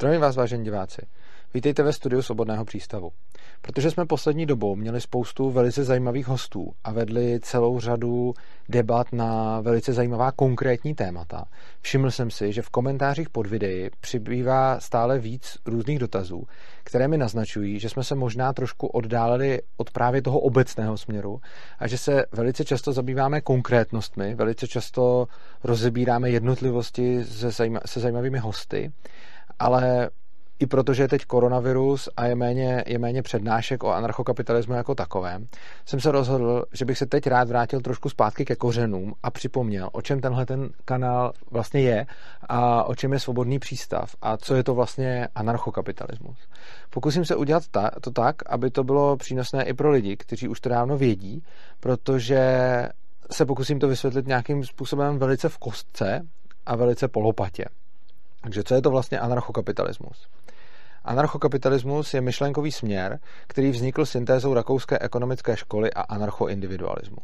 Zdravím 0.00 0.20
vás, 0.20 0.36
vážení 0.36 0.64
diváci. 0.64 1.02
Vítejte 1.54 1.82
ve 1.82 1.92
studiu 1.92 2.22
Svobodného 2.22 2.64
přístavu. 2.64 3.12
Protože 3.62 3.90
jsme 3.90 4.06
poslední 4.06 4.46
dobou 4.46 4.76
měli 4.76 5.00
spoustu 5.00 5.50
velice 5.50 5.84
zajímavých 5.84 6.28
hostů 6.28 6.72
a 6.84 6.92
vedli 6.92 7.40
celou 7.42 7.80
řadu 7.80 8.34
debat 8.68 9.12
na 9.12 9.60
velice 9.60 9.92
zajímavá 9.92 10.32
konkrétní 10.32 10.94
témata, 10.94 11.44
všiml 11.80 12.10
jsem 12.10 12.30
si, 12.30 12.52
že 12.52 12.62
v 12.62 12.68
komentářích 12.70 13.30
pod 13.30 13.46
videí 13.46 13.90
přibývá 14.00 14.80
stále 14.80 15.18
víc 15.18 15.58
různých 15.66 15.98
dotazů, 15.98 16.46
které 16.84 17.08
mi 17.08 17.18
naznačují, 17.18 17.78
že 17.78 17.88
jsme 17.88 18.04
se 18.04 18.14
možná 18.14 18.52
trošku 18.52 18.86
oddálili 18.86 19.60
od 19.76 19.90
právě 19.90 20.22
toho 20.22 20.40
obecného 20.40 20.96
směru 20.96 21.40
a 21.78 21.86
že 21.86 21.98
se 21.98 22.24
velice 22.32 22.64
často 22.64 22.92
zabýváme 22.92 23.40
konkrétnostmi, 23.40 24.34
velice 24.34 24.68
často 24.68 25.26
rozebíráme 25.64 26.30
jednotlivosti 26.30 27.24
se 27.86 28.00
zajímavými 28.00 28.38
hosty, 28.38 28.92
ale 29.60 30.10
i 30.60 30.66
protože 30.66 31.02
je 31.02 31.08
teď 31.08 31.24
koronavirus 31.24 32.08
a 32.16 32.26
je 32.26 32.34
méně, 32.34 32.84
je 32.86 32.98
méně 32.98 33.22
přednášek 33.22 33.84
o 33.84 33.92
anarchokapitalismu 33.92 34.74
jako 34.74 34.94
takovém, 34.94 35.46
jsem 35.86 36.00
se 36.00 36.12
rozhodl, 36.12 36.64
že 36.72 36.84
bych 36.84 36.98
se 36.98 37.06
teď 37.06 37.26
rád 37.26 37.48
vrátil 37.48 37.80
trošku 37.80 38.08
zpátky 38.08 38.44
ke 38.44 38.56
kořenům 38.56 39.14
a 39.22 39.30
připomněl, 39.30 39.88
o 39.92 40.02
čem 40.02 40.20
tenhle 40.20 40.46
ten 40.46 40.68
kanál 40.84 41.32
vlastně 41.50 41.80
je 41.80 42.06
a 42.48 42.84
o 42.84 42.94
čem 42.94 43.12
je 43.12 43.18
svobodný 43.18 43.58
přístav 43.58 44.16
a 44.22 44.36
co 44.36 44.54
je 44.54 44.64
to 44.64 44.74
vlastně 44.74 45.28
anarchokapitalismus. 45.34 46.38
Pokusím 46.90 47.24
se 47.24 47.36
udělat 47.36 47.62
ta, 47.70 47.90
to 48.00 48.10
tak, 48.10 48.36
aby 48.46 48.70
to 48.70 48.84
bylo 48.84 49.16
přínosné 49.16 49.64
i 49.64 49.74
pro 49.74 49.90
lidi, 49.90 50.16
kteří 50.16 50.48
už 50.48 50.60
to 50.60 50.68
dávno 50.68 50.96
vědí, 50.96 51.42
protože 51.80 52.40
se 53.32 53.46
pokusím 53.46 53.78
to 53.78 53.88
vysvětlit 53.88 54.26
nějakým 54.26 54.64
způsobem 54.64 55.18
velice 55.18 55.48
v 55.48 55.58
kostce 55.58 56.20
a 56.66 56.76
velice 56.76 57.08
polopatě. 57.08 57.64
Takže 58.40 58.64
co 58.64 58.74
je 58.74 58.82
to 58.82 58.90
vlastně 58.90 59.18
anarchokapitalismus? 59.18 60.28
Anarchokapitalismus 61.04 62.14
je 62.14 62.20
myšlenkový 62.20 62.72
směr, 62.72 63.18
který 63.46 63.70
vznikl 63.70 64.06
syntézou 64.06 64.54
rakouské 64.54 64.98
ekonomické 64.98 65.56
školy 65.56 65.92
a 65.92 66.00
anarchoindividualismu. 66.00 67.16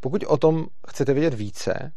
Pokud 0.00 0.24
o 0.26 0.36
tom 0.36 0.66
chcete 0.88 1.14
vědět 1.14 1.34
více, 1.34 1.92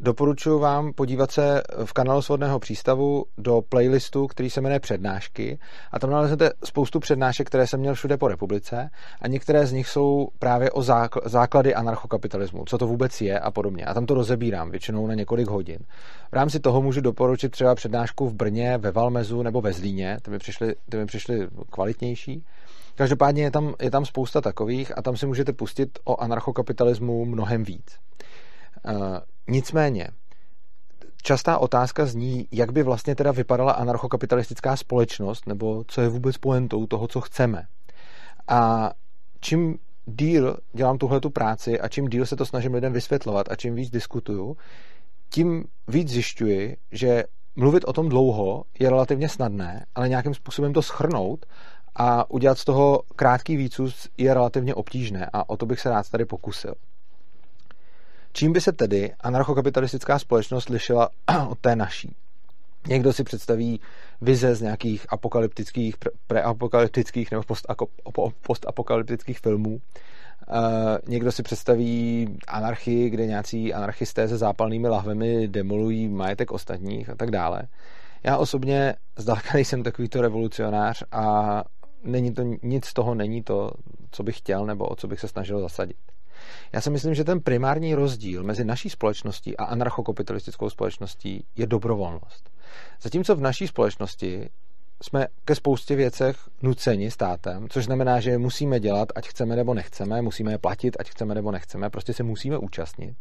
Doporučuji 0.00 0.58
vám 0.58 0.92
podívat 0.92 1.30
se 1.30 1.62
v 1.84 1.92
kanálu 1.92 2.22
Svodného 2.22 2.58
přístavu 2.58 3.24
do 3.38 3.62
playlistu, 3.68 4.26
který 4.26 4.50
se 4.50 4.60
jmenuje 4.60 4.80
Přednášky 4.80 5.58
a 5.92 5.98
tam 5.98 6.10
naleznete 6.10 6.50
spoustu 6.64 7.00
přednášek, 7.00 7.46
které 7.46 7.66
jsem 7.66 7.80
měl 7.80 7.94
všude 7.94 8.16
po 8.16 8.28
republice 8.28 8.90
a 9.22 9.28
některé 9.28 9.66
z 9.66 9.72
nich 9.72 9.88
jsou 9.88 10.28
právě 10.38 10.70
o 10.70 10.82
základy 11.24 11.74
anarchokapitalismu, 11.74 12.64
co 12.64 12.78
to 12.78 12.86
vůbec 12.86 13.20
je 13.20 13.40
a 13.40 13.50
podobně. 13.50 13.84
A 13.84 13.94
tam 13.94 14.06
to 14.06 14.14
rozebírám 14.14 14.70
většinou 14.70 15.06
na 15.06 15.14
několik 15.14 15.48
hodin. 15.48 15.78
V 16.30 16.32
rámci 16.32 16.60
toho 16.60 16.82
můžu 16.82 17.00
doporučit 17.00 17.48
třeba 17.48 17.74
přednášku 17.74 18.28
v 18.28 18.34
Brně, 18.34 18.78
ve 18.78 18.90
Valmezu 18.90 19.42
nebo 19.42 19.60
ve 19.60 19.72
Zlíně, 19.72 20.18
ty 20.22 20.30
mi 20.30 20.38
přišly, 20.38 20.74
ty 20.88 20.96
mi 20.96 21.06
přišly 21.06 21.48
kvalitnější. 21.70 22.44
Každopádně 22.94 23.42
je 23.42 23.50
tam, 23.50 23.74
je 23.82 23.90
tam 23.90 24.04
spousta 24.04 24.40
takových 24.40 24.98
a 24.98 25.02
tam 25.02 25.16
si 25.16 25.26
můžete 25.26 25.52
pustit 25.52 25.98
o 26.04 26.20
anarchokapitalismu 26.20 27.24
mnohem 27.24 27.64
víc. 27.64 27.98
Nicméně, 29.48 30.08
častá 31.22 31.58
otázka 31.58 32.06
zní, 32.06 32.48
jak 32.52 32.72
by 32.72 32.82
vlastně 32.82 33.14
teda 33.14 33.32
vypadala 33.32 33.72
anarchokapitalistická 33.72 34.76
společnost, 34.76 35.46
nebo 35.46 35.84
co 35.88 36.00
je 36.00 36.08
vůbec 36.08 36.38
poentou 36.38 36.86
toho, 36.86 37.08
co 37.08 37.20
chceme. 37.20 37.62
A 38.48 38.90
čím 39.40 39.78
díl 40.06 40.56
dělám 40.72 40.98
tuhle 40.98 41.20
tu 41.20 41.30
práci 41.30 41.80
a 41.80 41.88
čím 41.88 42.08
díl 42.08 42.26
se 42.26 42.36
to 42.36 42.46
snažím 42.46 42.74
lidem 42.74 42.92
vysvětlovat 42.92 43.46
a 43.50 43.56
čím 43.56 43.74
víc 43.74 43.90
diskutuju, 43.90 44.56
tím 45.30 45.64
víc 45.88 46.08
zjišťuji, 46.08 46.76
že 46.92 47.24
mluvit 47.56 47.84
o 47.86 47.92
tom 47.92 48.08
dlouho 48.08 48.64
je 48.78 48.90
relativně 48.90 49.28
snadné, 49.28 49.86
ale 49.94 50.08
nějakým 50.08 50.34
způsobem 50.34 50.72
to 50.72 50.82
schrnout 50.82 51.46
a 51.96 52.30
udělat 52.30 52.58
z 52.58 52.64
toho 52.64 53.02
krátký 53.16 53.56
výcus 53.56 54.08
je 54.18 54.34
relativně 54.34 54.74
obtížné 54.74 55.30
a 55.32 55.48
o 55.48 55.56
to 55.56 55.66
bych 55.66 55.80
se 55.80 55.90
rád 55.90 56.10
tady 56.10 56.24
pokusil. 56.24 56.74
Čím 58.38 58.52
by 58.52 58.60
se 58.60 58.72
tedy 58.72 59.12
anarchokapitalistická 59.20 60.18
společnost 60.18 60.68
lišila 60.68 61.08
od 61.48 61.58
té 61.58 61.76
naší? 61.76 62.14
Někdo 62.88 63.12
si 63.12 63.24
představí 63.24 63.80
vize 64.20 64.54
z 64.54 64.60
nějakých 64.60 65.06
apokalyptických, 65.08 65.94
preapokalyptických 66.26 67.30
nebo 67.30 67.42
postapokalyptických 68.42 69.38
filmů. 69.38 69.70
Uh, 69.70 69.78
někdo 71.08 71.32
si 71.32 71.42
představí 71.42 72.28
anarchii, 72.48 73.10
kde 73.10 73.26
nějací 73.26 73.74
anarchisté 73.74 74.28
se 74.28 74.36
zápalnými 74.36 74.88
lahvemi 74.88 75.48
demolují 75.48 76.08
majetek 76.08 76.50
ostatních 76.50 77.10
a 77.10 77.14
tak 77.14 77.30
dále. 77.30 77.62
Já 78.24 78.36
osobně 78.36 78.94
zdaleka 79.16 79.48
nejsem 79.54 79.82
takovýto 79.82 80.22
revolucionář 80.22 81.04
a 81.12 81.64
není 82.04 82.34
to, 82.34 82.42
nic 82.62 82.84
z 82.84 82.94
toho 82.94 83.14
není 83.14 83.42
to, 83.42 83.70
co 84.10 84.22
bych 84.22 84.38
chtěl 84.38 84.66
nebo 84.66 84.86
o 84.86 84.96
co 84.96 85.08
bych 85.08 85.20
se 85.20 85.28
snažil 85.28 85.60
zasadit. 85.60 85.96
Já 86.72 86.80
si 86.80 86.90
myslím, 86.90 87.14
že 87.14 87.24
ten 87.24 87.40
primární 87.40 87.94
rozdíl 87.94 88.42
mezi 88.42 88.64
naší 88.64 88.90
společností 88.90 89.56
a 89.56 89.64
anarchokapitalistickou 89.64 90.70
společností 90.70 91.44
je 91.56 91.66
dobrovolnost. 91.66 92.50
Zatímco 93.02 93.36
v 93.36 93.40
naší 93.40 93.66
společnosti 93.66 94.50
jsme 95.02 95.26
ke 95.44 95.54
spoustě 95.54 95.96
věcech 95.96 96.36
nuceni 96.62 97.10
státem, 97.10 97.68
což 97.68 97.84
znamená, 97.84 98.20
že 98.20 98.30
je 98.30 98.38
musíme 98.38 98.80
dělat, 98.80 99.08
ať 99.14 99.28
chceme 99.28 99.56
nebo 99.56 99.74
nechceme, 99.74 100.22
musíme 100.22 100.52
je 100.52 100.58
platit, 100.58 100.96
ať 101.00 101.10
chceme 101.10 101.34
nebo 101.34 101.52
nechceme, 101.52 101.90
prostě 101.90 102.12
se 102.12 102.22
musíme 102.22 102.58
účastnit. 102.58 103.16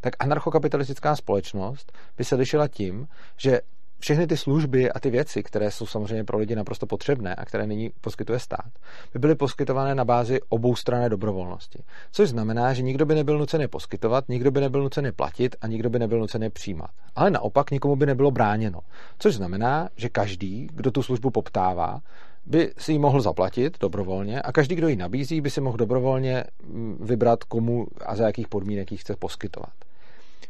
Tak 0.00 0.14
anarchokapitalistická 0.18 1.16
společnost 1.16 1.92
by 2.16 2.24
se 2.24 2.34
lišila 2.34 2.68
tím, 2.68 3.08
že 3.36 3.60
všechny 4.00 4.26
ty 4.26 4.36
služby 4.36 4.92
a 4.92 5.00
ty 5.00 5.10
věci, 5.10 5.42
které 5.42 5.70
jsou 5.70 5.86
samozřejmě 5.86 6.24
pro 6.24 6.38
lidi 6.38 6.56
naprosto 6.56 6.86
potřebné 6.86 7.34
a 7.34 7.44
které 7.44 7.66
nyní 7.66 7.90
poskytuje 8.00 8.38
stát, 8.38 8.70
by 9.12 9.18
byly 9.18 9.34
poskytované 9.34 9.94
na 9.94 10.04
bázi 10.04 10.40
oboustranné 10.48 11.08
dobrovolnosti. 11.08 11.82
Což 12.12 12.28
znamená, 12.28 12.72
že 12.72 12.82
nikdo 12.82 13.06
by 13.06 13.14
nebyl 13.14 13.38
nucený 13.38 13.68
poskytovat, 13.68 14.28
nikdo 14.28 14.50
by 14.50 14.60
nebyl 14.60 14.82
nucený 14.82 15.12
platit 15.12 15.56
a 15.60 15.66
nikdo 15.66 15.90
by 15.90 15.98
nebyl 15.98 16.18
nucený 16.18 16.50
přijímat. 16.50 16.90
Ale 17.16 17.30
naopak 17.30 17.70
nikomu 17.70 17.96
by 17.96 18.06
nebylo 18.06 18.30
bráněno. 18.30 18.80
Což 19.18 19.34
znamená, 19.34 19.88
že 19.96 20.08
každý, 20.08 20.68
kdo 20.72 20.90
tu 20.90 21.02
službu 21.02 21.30
poptává, 21.30 22.00
by 22.46 22.72
si 22.78 22.92
ji 22.92 22.98
mohl 22.98 23.20
zaplatit 23.20 23.78
dobrovolně 23.80 24.42
a 24.42 24.52
každý, 24.52 24.74
kdo 24.74 24.88
ji 24.88 24.96
nabízí, 24.96 25.40
by 25.40 25.50
si 25.50 25.60
mohl 25.60 25.76
dobrovolně 25.76 26.44
mm, 26.62 26.98
vybrat, 27.00 27.44
komu 27.44 27.86
a 28.06 28.16
za 28.16 28.26
jakých 28.26 28.48
podmínek 28.48 28.92
ji 28.92 28.98
chce 28.98 29.16
poskytovat. 29.16 29.72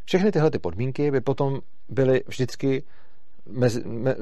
Všechny 0.05 0.33
tyhle 0.33 0.51
ty 0.51 0.59
podmínky 0.59 1.11
by 1.11 1.21
potom 1.21 1.61
byly 1.89 2.23
vždycky 2.27 2.83
mezi, 3.51 3.83
me, 3.85 4.15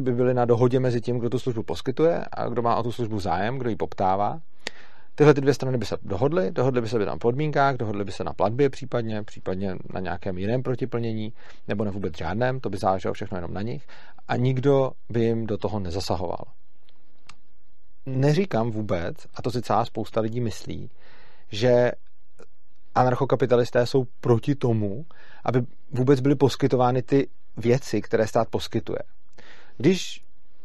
by 0.00 0.12
byly 0.12 0.34
na 0.34 0.44
dohodě 0.44 0.80
mezi 0.80 1.00
tím, 1.00 1.18
kdo 1.18 1.30
tu 1.30 1.38
službu 1.38 1.62
poskytuje 1.62 2.24
a 2.32 2.48
kdo 2.48 2.62
má 2.62 2.76
o 2.76 2.82
tu 2.82 2.92
službu 2.92 3.20
zájem, 3.20 3.58
kdo 3.58 3.70
ji 3.70 3.76
poptává. 3.76 4.40
Tyhle 5.14 5.34
ty 5.34 5.40
dvě 5.40 5.54
strany 5.54 5.78
by 5.78 5.86
se 5.86 5.96
dohodly, 6.02 6.50
dohodly 6.50 6.80
by 6.80 6.88
se 6.88 6.98
by 6.98 7.06
na 7.06 7.16
podmínkách, 7.16 7.76
dohodly 7.76 8.04
by 8.04 8.12
se 8.12 8.24
na 8.24 8.32
platbě 8.32 8.70
případně, 8.70 9.22
případně 9.22 9.76
na 9.94 10.00
nějakém 10.00 10.38
jiném 10.38 10.62
protiplnění, 10.62 11.32
nebo 11.68 11.84
na 11.84 11.90
vůbec 11.90 12.18
žádném, 12.18 12.60
to 12.60 12.70
by 12.70 12.78
záleželo 12.78 13.14
všechno 13.14 13.38
jenom 13.38 13.54
na 13.54 13.62
nich 13.62 13.86
a 14.28 14.36
nikdo 14.36 14.90
by 15.10 15.20
jim 15.20 15.46
do 15.46 15.58
toho 15.58 15.80
nezasahoval. 15.80 16.44
Neříkám 18.06 18.70
vůbec, 18.70 19.16
a 19.34 19.42
to 19.42 19.50
si 19.50 19.62
celá 19.62 19.84
spousta 19.84 20.20
lidí 20.20 20.40
myslí, 20.40 20.90
že 21.50 21.92
anarchokapitalisté 22.94 23.86
jsou 23.86 24.04
proti 24.20 24.54
tomu, 24.54 25.04
aby 25.44 25.62
vůbec 25.90 26.20
byly 26.20 26.34
poskytovány 26.34 27.02
ty 27.02 27.28
věci, 27.56 28.02
které 28.02 28.26
stát 28.26 28.48
poskytuje. 28.48 28.98
Když 29.76 30.22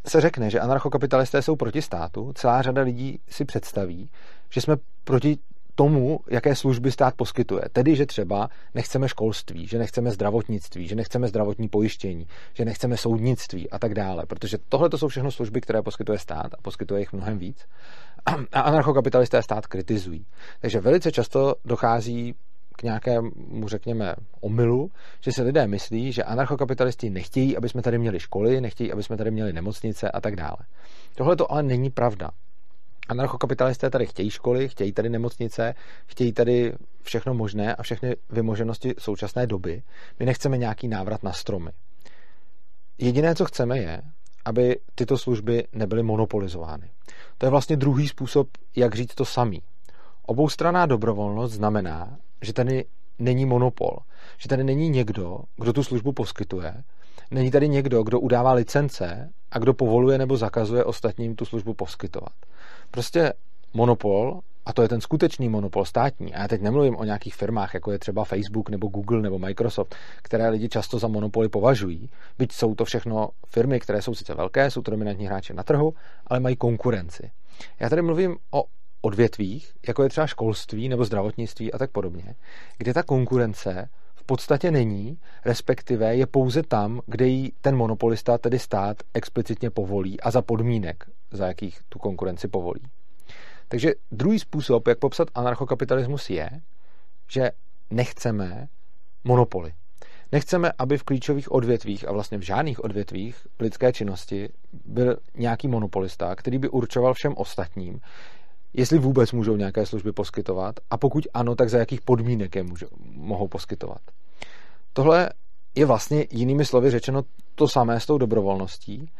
se 0.08 0.22
řekne, 0.22 0.50
že 0.50 0.60
anarchokapitalisté 0.60 1.42
jsou 1.42 1.56
proti 1.56 1.82
státu, 1.82 2.34
celá 2.36 2.62
řada 2.62 2.82
lidí 2.82 3.20
si 3.30 3.46
představí, 3.46 4.10
že 4.50 4.62
jsme 4.62 4.76
proti 5.04 5.38
tomu, 5.76 6.20
jaké 6.30 6.56
služby 6.56 6.92
stát 6.92 7.16
poskytuje. 7.16 7.62
Tedy, 7.74 7.96
že 7.96 8.06
třeba 8.06 8.50
nechceme 8.76 9.10
školství, 9.10 9.68
že 9.68 9.78
nechceme 9.78 10.12
zdravotnictví, 10.12 10.88
že 10.88 10.96
nechceme 10.96 11.28
zdravotní 11.28 11.70
pojištění, 11.70 12.28
že 12.54 12.66
nechceme 12.66 12.98
soudnictví 12.98 13.70
a 13.70 13.80
tak 13.80 13.94
dále. 13.94 14.26
Protože 14.26 14.58
tohle 14.70 14.90
to 14.90 14.98
jsou 14.98 15.08
všechno 15.08 15.32
služby, 15.32 15.62
které 15.62 15.82
poskytuje 15.82 16.20
stát 16.20 16.54
a 16.54 16.62
poskytuje 16.62 17.00
jich 17.00 17.14
mnohem 17.14 17.38
víc. 17.38 17.66
A 18.54 18.60
anarchokapitalisté 18.60 19.44
stát 19.44 19.68
kritizují. 19.68 20.26
Takže 20.60 20.80
velice 20.80 21.12
často 21.12 21.56
dochází 21.66 22.36
k 22.78 22.84
nějakému, 22.84 23.32
řekněme, 23.68 24.16
omylu, 24.42 24.92
že 25.22 25.32
si 25.32 25.42
lidé 25.42 25.68
myslí, 25.68 26.12
že 26.12 26.24
anarchokapitalisti 26.24 27.10
nechtějí, 27.10 27.58
aby 27.58 27.70
jsme 27.70 27.82
tady 27.82 27.98
měli 27.98 28.20
školy, 28.20 28.62
nechtějí, 28.62 28.92
aby 28.92 29.04
jsme 29.04 29.18
tady 29.18 29.32
měli 29.32 29.54
nemocnice 29.54 30.12
a 30.12 30.22
tak 30.22 30.36
dále. 30.36 30.58
Tohle 31.16 31.36
to 31.36 31.52
ale 31.52 31.64
není 31.64 31.90
pravda. 31.90 32.30
Anarchokapitalisté 33.10 33.90
tady 33.90 34.06
chtějí 34.06 34.30
školy, 34.30 34.70
chtějí 34.70 34.94
tady 34.94 35.10
nemocnice, 35.10 35.74
chtějí 36.06 36.34
tady 36.34 36.74
všechno 37.02 37.34
možné 37.34 37.76
a 37.76 37.84
všechny 37.84 38.16
vymoženosti 38.30 38.94
současné 39.00 39.48
doby. 39.48 39.84
My 40.20 40.26
nechceme 40.26 40.58
nějaký 40.58 40.88
návrat 40.88 41.24
na 41.24 41.34
stromy. 41.34 41.72
Jediné, 42.98 43.36
co 43.36 43.46
chceme, 43.46 43.78
je, 43.78 44.02
aby 44.46 44.80
tyto 44.96 45.18
služby 45.18 45.68
nebyly 45.74 46.04
monopolizovány. 46.04 46.90
To 47.38 47.46
je 47.46 47.50
vlastně 47.50 47.78
druhý 47.78 48.08
způsob, 48.08 48.48
jak 48.76 48.96
říct 48.96 49.16
to 49.16 49.26
samý. 49.26 49.62
Oboustraná 50.30 50.86
dobrovolnost 50.86 51.54
znamená, 51.54 52.18
že 52.42 52.54
tady 52.54 52.86
není 53.20 53.46
monopol, 53.46 53.98
že 54.38 54.50
tady 54.50 54.64
není 54.64 54.90
někdo, 54.90 55.40
kdo 55.58 55.74
tu 55.74 55.84
službu 55.84 56.12
poskytuje 56.12 56.84
Není 57.32 57.52
tady 57.52 57.70
někdo, 57.70 58.04
kdo 58.04 58.20
udává 58.20 58.54
licence 58.54 59.30
a 59.52 59.60
kdo 59.60 59.74
povoluje 59.74 60.18
nebo 60.18 60.38
zakazuje 60.38 60.84
ostatním 60.84 61.36
tu 61.36 61.46
službu 61.46 61.74
poskytovat. 61.74 62.34
Prostě 62.92 63.34
monopol, 63.74 64.40
a 64.66 64.74
to 64.74 64.82
je 64.82 64.88
ten 64.88 65.02
skutečný 65.02 65.50
monopol 65.50 65.86
státní, 65.86 66.34
a 66.34 66.42
já 66.42 66.48
teď 66.48 66.62
nemluvím 66.62 66.96
o 66.96 67.04
nějakých 67.04 67.36
firmách, 67.36 67.74
jako 67.74 67.92
je 67.92 68.00
třeba 68.00 68.24
Facebook 68.24 68.70
nebo 68.70 68.88
Google 68.88 69.22
nebo 69.22 69.40
Microsoft, 69.40 69.96
které 70.22 70.50
lidi 70.50 70.70
často 70.70 71.00
za 71.00 71.08
monopoly 71.08 71.50
považují, 71.50 72.10
byť 72.38 72.52
jsou 72.52 72.76
to 72.76 72.86
všechno 72.86 73.30
firmy, 73.48 73.80
které 73.80 74.02
jsou 74.02 74.16
sice 74.16 74.34
velké, 74.34 74.72
jsou 74.72 74.82
to 74.82 74.92
dominantní 74.92 75.26
hráči 75.26 75.54
na 75.54 75.64
trhu, 75.64 75.94
ale 76.28 76.40
mají 76.40 76.56
konkurenci. 76.56 77.32
Já 77.80 77.90
tady 77.90 78.02
mluvím 78.02 78.38
o 78.52 78.64
odvětvích, 79.02 79.74
jako 79.88 80.04
je 80.04 80.10
třeba 80.10 80.28
školství 80.28 80.90
nebo 80.90 81.06
zdravotnictví 81.06 81.74
a 81.74 81.78
tak 81.78 81.92
podobně, 81.92 82.36
kde 82.78 82.94
ta 82.94 83.04
konkurence 83.04 83.90
v 84.16 84.24
podstatě 84.24 84.72
není, 84.72 85.18
respektive 85.46 86.16
je 86.16 86.26
pouze 86.26 86.64
tam, 86.64 87.02
kde 87.06 87.28
ji 87.28 87.52
ten 87.62 87.76
monopolista, 87.76 88.38
tedy 88.38 88.60
stát, 88.60 88.98
explicitně 89.14 89.70
povolí 89.70 90.20
a 90.20 90.32
za 90.32 90.42
podmínek, 90.42 91.06
za 91.32 91.48
jakých 91.48 91.80
tu 91.90 92.00
konkurenci 92.00 92.48
povolí. 92.48 92.82
Takže 93.68 93.92
druhý 94.12 94.40
způsob, 94.40 94.88
jak 94.88 95.00
popsat 95.00 95.28
anarchokapitalismus, 95.36 96.30
je, 96.30 96.50
že 97.32 97.52
nechceme 97.90 98.68
monopoly. 99.24 99.74
Nechceme, 100.32 100.72
aby 100.78 100.98
v 100.98 101.04
klíčových 101.04 101.52
odvětvích 101.52 102.08
a 102.08 102.12
vlastně 102.12 102.38
v 102.38 102.42
žádných 102.42 102.84
odvětvích 102.84 103.48
lidské 103.60 103.94
činnosti 103.94 104.50
byl 104.86 105.18
nějaký 105.36 105.68
monopolista, 105.68 106.36
který 106.36 106.58
by 106.58 106.70
určoval 106.70 107.14
všem 107.14 107.34
ostatním, 107.38 108.00
jestli 108.74 108.98
vůbec 108.98 109.32
můžou 109.32 109.56
nějaké 109.56 109.86
služby 109.86 110.12
poskytovat 110.12 110.80
a 110.90 110.98
pokud 110.98 111.28
ano, 111.34 111.56
tak 111.56 111.70
za 111.70 111.78
jakých 111.78 112.02
podmínek 112.02 112.56
je 112.56 112.64
můžou, 112.64 112.88
mohou 113.12 113.48
poskytovat. 113.48 114.02
Tohle 114.94 115.30
je 115.76 115.86
vlastně 115.86 116.26
jinými 116.32 116.66
slovy 116.66 116.92
řečeno 116.92 117.24
to 117.56 117.68
samé 117.68 118.00
s 118.00 118.06
tou 118.06 118.18
dobrovolností 118.18 119.12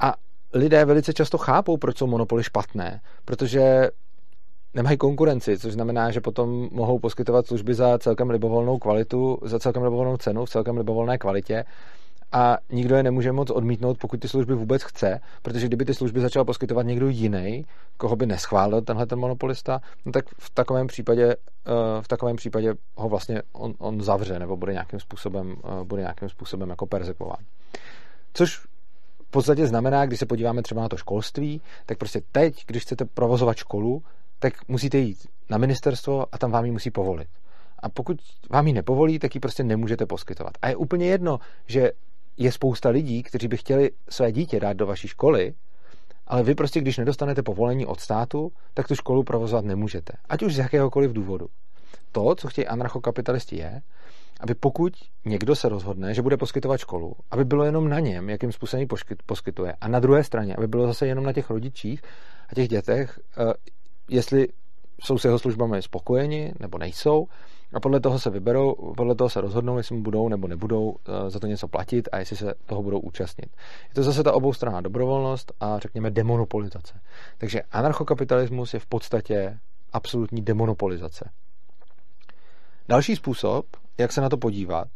a 0.00 0.14
lidé 0.54 0.84
velice 0.84 1.12
často 1.12 1.38
chápou, 1.38 1.76
proč 1.76 1.98
jsou 1.98 2.06
monopoly 2.06 2.44
špatné, 2.44 3.00
protože 3.24 3.90
nemají 4.74 4.96
konkurenci, 4.96 5.58
což 5.58 5.72
znamená, 5.72 6.10
že 6.10 6.20
potom 6.20 6.68
mohou 6.72 6.98
poskytovat 6.98 7.46
služby 7.46 7.74
za 7.74 7.98
celkem 7.98 8.30
libovolnou 8.30 8.78
kvalitu, 8.78 9.38
za 9.42 9.58
celkem 9.58 9.82
libovolnou 9.82 10.16
cenu, 10.16 10.44
v 10.44 10.50
celkem 10.50 10.76
libovolné 10.76 11.18
kvalitě 11.18 11.64
a 12.34 12.58
nikdo 12.70 12.96
je 12.96 13.02
nemůže 13.02 13.32
moc 13.32 13.50
odmítnout, 13.50 13.98
pokud 13.98 14.20
ty 14.20 14.28
služby 14.28 14.54
vůbec 14.54 14.82
chce, 14.82 15.20
protože 15.42 15.66
kdyby 15.66 15.84
ty 15.84 15.94
služby 15.94 16.20
začal 16.20 16.44
poskytovat 16.44 16.86
někdo 16.86 17.08
jiný, 17.08 17.64
koho 17.96 18.16
by 18.16 18.26
neschválil 18.26 18.82
tenhle 18.82 19.06
ten 19.06 19.18
monopolista, 19.18 19.80
no 20.04 20.12
tak 20.12 20.24
v 20.38 20.50
takovém 20.50 20.86
případě, 20.86 21.32
eh, 21.32 22.02
v 22.02 22.08
takovém 22.08 22.36
případě 22.36 22.74
ho 22.96 23.08
vlastně 23.08 23.42
on, 23.52 23.74
on 23.78 24.00
zavře 24.00 24.38
nebo 24.38 24.56
bude 24.56 24.72
nějakým 24.72 25.00
způsobem, 25.00 25.56
eh, 25.64 25.84
bude 25.84 26.02
nějakým 26.02 26.28
způsobem 26.28 26.70
jako 26.70 26.86
persekvován. 26.86 27.44
Což 28.32 28.58
v 29.28 29.30
podstatě 29.30 29.66
znamená, 29.66 30.06
když 30.06 30.18
se 30.18 30.26
podíváme 30.26 30.62
třeba 30.62 30.82
na 30.82 30.88
to 30.88 30.96
školství, 30.96 31.60
tak 31.86 31.98
prostě 31.98 32.20
teď, 32.32 32.64
když 32.66 32.82
chcete 32.82 33.04
provozovat 33.04 33.56
školu, 33.56 34.02
tak 34.38 34.68
musíte 34.68 34.98
jít 34.98 35.18
na 35.50 35.58
ministerstvo 35.58 36.26
a 36.32 36.38
tam 36.38 36.50
vám 36.50 36.64
ji 36.64 36.70
musí 36.70 36.90
povolit. 36.90 37.28
A 37.78 37.88
pokud 37.88 38.16
vám 38.50 38.66
ji 38.66 38.72
nepovolí, 38.72 39.18
tak 39.18 39.34
ji 39.34 39.40
prostě 39.40 39.64
nemůžete 39.64 40.06
poskytovat. 40.06 40.52
A 40.62 40.68
je 40.68 40.76
úplně 40.76 41.06
jedno, 41.06 41.38
že 41.66 41.92
je 42.36 42.52
spousta 42.52 42.88
lidí, 42.88 43.22
kteří 43.22 43.48
by 43.48 43.56
chtěli 43.56 43.90
své 44.08 44.32
dítě 44.32 44.60
dát 44.60 44.72
do 44.72 44.86
vaší 44.86 45.08
školy, 45.08 45.54
ale 46.26 46.42
vy 46.42 46.54
prostě, 46.54 46.80
když 46.80 46.98
nedostanete 46.98 47.42
povolení 47.42 47.86
od 47.86 48.00
státu, 48.00 48.52
tak 48.74 48.88
tu 48.88 48.94
školu 48.94 49.22
provozovat 49.22 49.64
nemůžete. 49.64 50.12
Ať 50.28 50.42
už 50.42 50.54
z 50.54 50.58
jakéhokoliv 50.58 51.12
důvodu. 51.12 51.46
To, 52.12 52.34
co 52.34 52.48
chtějí 52.48 52.66
anarchokapitalisti, 52.66 53.56
je, 53.56 53.82
aby 54.40 54.54
pokud 54.54 54.92
někdo 55.24 55.56
se 55.56 55.68
rozhodne, 55.68 56.14
že 56.14 56.22
bude 56.22 56.36
poskytovat 56.36 56.80
školu, 56.80 57.14
aby 57.30 57.44
bylo 57.44 57.64
jenom 57.64 57.88
na 57.88 58.00
něm, 58.00 58.30
jakým 58.30 58.52
způsobem 58.52 58.80
ji 58.80 59.16
poskytuje. 59.26 59.74
A 59.80 59.88
na 59.88 60.00
druhé 60.00 60.24
straně, 60.24 60.56
aby 60.56 60.66
bylo 60.66 60.86
zase 60.86 61.06
jenom 61.06 61.24
na 61.24 61.32
těch 61.32 61.50
rodičích 61.50 62.02
a 62.48 62.54
těch 62.54 62.68
dětech, 62.68 63.20
eh, 63.38 63.54
jestli 64.08 64.48
jsou 65.04 65.18
s 65.18 65.24
jeho 65.24 65.38
službami 65.38 65.82
spokojeni 65.82 66.52
nebo 66.60 66.78
nejsou 66.78 67.26
a 67.74 67.80
podle 67.80 68.00
toho 68.00 68.18
se 68.18 68.30
vyberou, 68.30 68.74
podle 68.96 69.14
toho 69.14 69.30
se 69.30 69.40
rozhodnou, 69.40 69.76
jestli 69.76 69.96
mu 69.96 70.02
budou 70.02 70.28
nebo 70.28 70.48
nebudou 70.48 70.96
eh, 71.08 71.30
za 71.30 71.40
to 71.40 71.46
něco 71.46 71.68
platit 71.68 72.08
a 72.12 72.18
jestli 72.18 72.36
se 72.36 72.54
toho 72.66 72.82
budou 72.82 72.98
účastnit. 73.00 73.56
Je 73.88 73.94
to 73.94 74.02
zase 74.02 74.22
ta 74.22 74.32
oboustranná 74.32 74.80
dobrovolnost 74.80 75.52
a 75.60 75.78
řekněme 75.78 76.10
demonopolizace. 76.10 77.00
Takže 77.38 77.62
anarchokapitalismus 77.62 78.74
je 78.74 78.80
v 78.80 78.86
podstatě 78.86 79.58
absolutní 79.92 80.42
demonopolizace. 80.42 81.30
Další 82.88 83.16
způsob, 83.16 83.66
jak 83.98 84.12
se 84.12 84.20
na 84.20 84.28
to 84.28 84.36
podívat, 84.36 84.88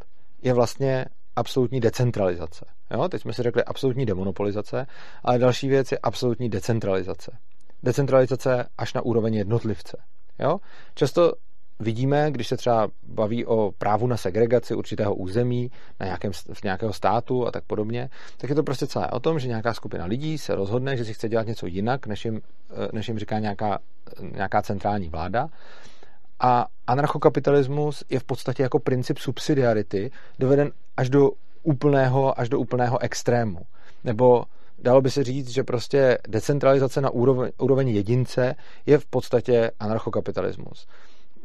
je 0.43 0.53
vlastně 0.53 1.05
absolutní 1.37 1.81
decentralizace. 1.81 2.65
Jo? 2.91 3.09
Teď 3.09 3.23
jsme 3.23 3.33
si 3.33 3.43
řekli 3.43 3.65
absolutní 3.65 4.07
demonopolizace, 4.07 4.87
ale 5.23 5.39
další 5.39 5.69
věc 5.69 5.93
je 5.93 5.99
absolutní 5.99 6.49
decentralizace. 6.49 7.39
Decentralizace 7.83 8.69
až 8.79 8.95
na 8.95 9.01
úroveň 9.01 9.35
jednotlivce. 9.35 9.97
Jo? 10.39 10.59
Často 10.95 11.33
vidíme, 11.81 12.31
když 12.31 12.49
se 12.49 12.57
třeba 12.57 12.89
baví 13.03 13.47
o 13.47 13.73
právu 13.79 14.07
na 14.07 14.17
segregaci 14.17 14.75
určitého 14.75 15.15
území, 15.15 15.71
na 16.01 16.07
nějakém, 16.07 16.33
v 16.33 16.63
nějakého 16.63 16.93
státu 16.93 17.47
a 17.47 17.51
tak 17.51 17.65
podobně, 17.65 18.11
tak 18.37 18.51
je 18.51 18.57
to 18.57 18.63
prostě 18.63 18.87
celé 18.87 19.11
o 19.11 19.21
tom, 19.21 19.39
že 19.39 19.49
nějaká 19.49 19.75
skupina 19.75 20.05
lidí 20.05 20.39
se 20.39 20.55
rozhodne, 20.55 20.97
že 20.97 21.05
si 21.05 21.15
chce 21.15 21.29
dělat 21.29 21.47
něco 21.47 21.67
jinak, 21.67 22.07
než 22.07 22.25
jim, 22.25 22.41
eh, 22.71 22.89
než 22.93 23.09
jim 23.09 23.19
říká 23.19 23.39
nějaká, 23.39 23.79
nějaká 24.21 24.63
centrální 24.63 25.09
vláda. 25.09 25.49
A 26.41 26.67
anarchokapitalismus 26.87 28.05
je 28.11 28.21
v 28.21 28.25
podstatě 28.25 28.63
jako 28.63 28.79
princip 28.79 29.19
subsidiarity 29.19 30.11
doveden 30.39 30.73
až 30.97 31.11
do 31.11 31.31
úplného, 31.63 32.41
až 32.41 32.49
do 32.49 32.61
úplného 32.61 33.03
extrému. 33.03 33.61
Nebo 34.05 34.45
dalo 34.79 35.01
by 35.01 35.11
se 35.11 35.25
říct, 35.25 35.49
že 35.49 35.65
prostě 35.65 36.19
decentralizace 36.29 37.01
na 37.01 37.11
úroveň, 37.11 37.51
úroveň 37.59 37.89
jedince 37.89 38.55
je 38.87 38.99
v 38.99 39.07
podstatě 39.07 39.71
anarchokapitalismus. 39.81 40.87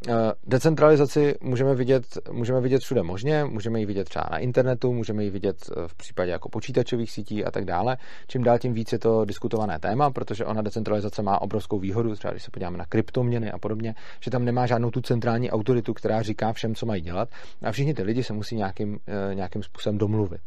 Eh, 0.08 0.34
decentralizaci 0.48 1.36
můžeme 1.42 1.76
vidět, 1.76 2.06
můžeme 2.32 2.62
vidět 2.62 2.82
všude 2.82 3.04
možně, 3.04 3.44
můžeme 3.46 3.80
ji 3.80 3.86
vidět 3.86 4.10
třeba 4.10 4.26
na 4.32 4.38
internetu, 4.38 4.94
můžeme 4.94 5.24
ji 5.24 5.30
vidět 5.30 5.58
eh, 5.72 5.88
v 5.88 5.96
případě 5.96 6.32
jako 6.32 6.50
počítačových 6.50 7.12
sítí 7.12 7.46
a 7.46 7.52
tak 7.52 7.66
dále. 7.66 7.98
Čím 8.28 8.44
dál 8.44 8.60
tím 8.60 8.74
víc 8.74 8.92
je 8.92 9.00
to 9.00 9.26
diskutované 9.26 9.80
téma, 9.80 10.12
protože 10.12 10.46
ona 10.46 10.62
decentralizace 10.62 11.22
má 11.22 11.42
obrovskou 11.42 11.80
výhodu, 11.80 12.16
třeba 12.16 12.32
když 12.32 12.44
se 12.44 12.52
podíváme 12.52 12.78
na 12.78 12.86
kryptoměny 12.86 13.52
a 13.52 13.58
podobně, 13.58 13.96
že 14.20 14.32
tam 14.32 14.46
nemá 14.46 14.66
žádnou 14.66 14.92
tu 14.92 15.02
centrální 15.02 15.52
autoritu, 15.52 15.94
která 15.94 16.22
říká 16.22 16.54
všem, 16.54 16.76
co 16.76 16.86
mají 16.86 17.02
dělat 17.02 17.30
a 17.62 17.72
všichni 17.72 17.94
ty 17.94 18.04
lidi 18.04 18.24
se 18.24 18.34
musí 18.34 18.56
nějakým, 18.56 19.00
eh, 19.08 19.36
nějakým 19.36 19.64
způsobem 19.64 19.98
domluvit. 19.98 20.42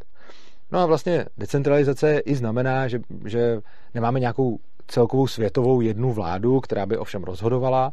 No 0.73 0.79
a 0.79 0.87
vlastně 0.87 1.25
decentralizace 1.39 2.19
i 2.19 2.35
znamená, 2.35 2.89
že, 2.89 3.01
že 3.25 3.61
nemáme 3.95 4.21
nějakou 4.21 4.59
celkovou 4.87 5.27
světovou 5.27 5.81
jednu 5.81 6.13
vládu, 6.13 6.61
která 6.61 6.87
by 6.87 6.99
ovšem 6.99 7.25
rozhodovala, 7.25 7.93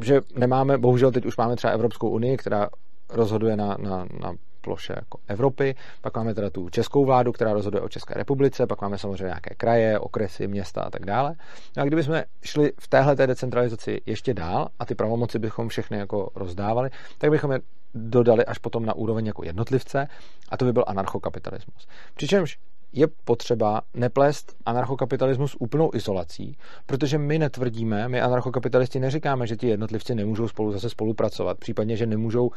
že 0.00 0.20
nemáme, 0.36 0.78
bohužel 0.78 1.12
teď 1.12 1.26
už 1.26 1.36
máme 1.36 1.56
třeba 1.56 1.72
Evropskou 1.72 2.08
unii, 2.08 2.36
která 2.36 2.68
rozhoduje 3.08 3.56
na, 3.56 3.76
na, 3.80 4.06
na 4.20 4.32
ploše 4.60 4.92
jako 4.96 5.18
Evropy, 5.28 5.74
pak 6.00 6.16
máme 6.16 6.34
teda 6.34 6.50
tu 6.50 6.68
českou 6.68 7.04
vládu, 7.04 7.32
která 7.32 7.52
rozhoduje 7.52 7.80
o 7.82 7.88
České 7.88 8.14
republice, 8.14 8.66
pak 8.66 8.80
máme 8.80 8.98
samozřejmě 8.98 9.24
nějaké 9.24 9.54
kraje, 9.54 9.98
okresy, 9.98 10.48
města 10.48 10.82
a 10.82 10.90
tak 10.90 11.06
dále. 11.06 11.34
No 11.76 11.82
a 11.82 11.86
kdybychom 11.86 12.22
šli 12.42 12.72
v 12.80 12.88
téhle 12.88 13.16
té 13.16 13.26
decentralizaci 13.26 14.00
ještě 14.06 14.34
dál 14.34 14.68
a 14.78 14.84
ty 14.84 14.94
pravomoci 14.94 15.38
bychom 15.38 15.68
všechny 15.68 15.98
jako 15.98 16.30
rozdávali, 16.34 16.90
tak 17.18 17.30
bychom 17.30 17.52
je 17.52 17.60
dodali 17.94 18.44
až 18.44 18.58
potom 18.58 18.86
na 18.86 18.94
úroveň 18.94 19.26
jako 19.26 19.44
jednotlivce 19.44 20.08
a 20.48 20.56
to 20.56 20.64
by 20.64 20.72
byl 20.72 20.84
anarchokapitalismus. 20.86 21.86
Přičemž 22.14 22.58
je 22.94 23.06
potřeba 23.24 23.82
neplést 23.94 24.56
anarchokapitalismus 24.66 25.56
úplnou 25.60 25.90
izolací, 25.94 26.56
protože 26.86 27.18
my 27.18 27.38
netvrdíme, 27.38 28.08
my 28.08 28.20
anarchokapitalisti 28.20 29.00
neříkáme, 29.00 29.46
že 29.46 29.56
ti 29.56 29.66
jednotlivci 29.66 30.14
nemůžou 30.14 30.48
spolu 30.48 30.72
zase 30.72 30.90
spolupracovat, 30.90 31.58
případně, 31.58 31.96
že 31.96 32.06
nemůžou 32.06 32.50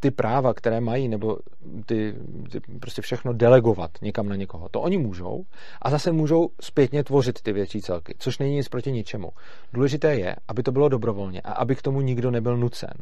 ty 0.00 0.10
práva, 0.10 0.54
které 0.54 0.80
mají, 0.80 1.08
nebo 1.08 1.38
ty, 1.86 2.14
ty 2.50 2.60
prostě 2.80 3.02
všechno 3.02 3.32
delegovat 3.32 3.90
někam 4.02 4.28
na 4.28 4.36
někoho. 4.36 4.68
To 4.68 4.80
oni 4.80 4.98
můžou 4.98 5.44
a 5.82 5.90
zase 5.90 6.12
můžou 6.12 6.48
zpětně 6.60 7.04
tvořit 7.04 7.42
ty 7.42 7.52
větší 7.52 7.82
celky, 7.82 8.14
což 8.18 8.38
není 8.38 8.54
nic 8.54 8.68
proti 8.68 8.92
ničemu. 8.92 9.30
Důležité 9.72 10.14
je, 10.14 10.36
aby 10.48 10.62
to 10.62 10.72
bylo 10.72 10.88
dobrovolně 10.88 11.40
a 11.40 11.52
aby 11.52 11.76
k 11.76 11.82
tomu 11.82 12.00
nikdo 12.00 12.30
nebyl 12.30 12.56
nucen. 12.56 12.92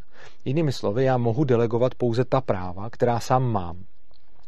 Jinými 0.45 0.73
slovy, 0.73 1.05
já 1.05 1.19
mohu 1.19 1.45
delegovat 1.45 1.95
pouze 1.95 2.25
ta 2.25 2.41
práva, 2.41 2.91
která 2.91 3.21
sám 3.21 3.53
mám. 3.53 3.85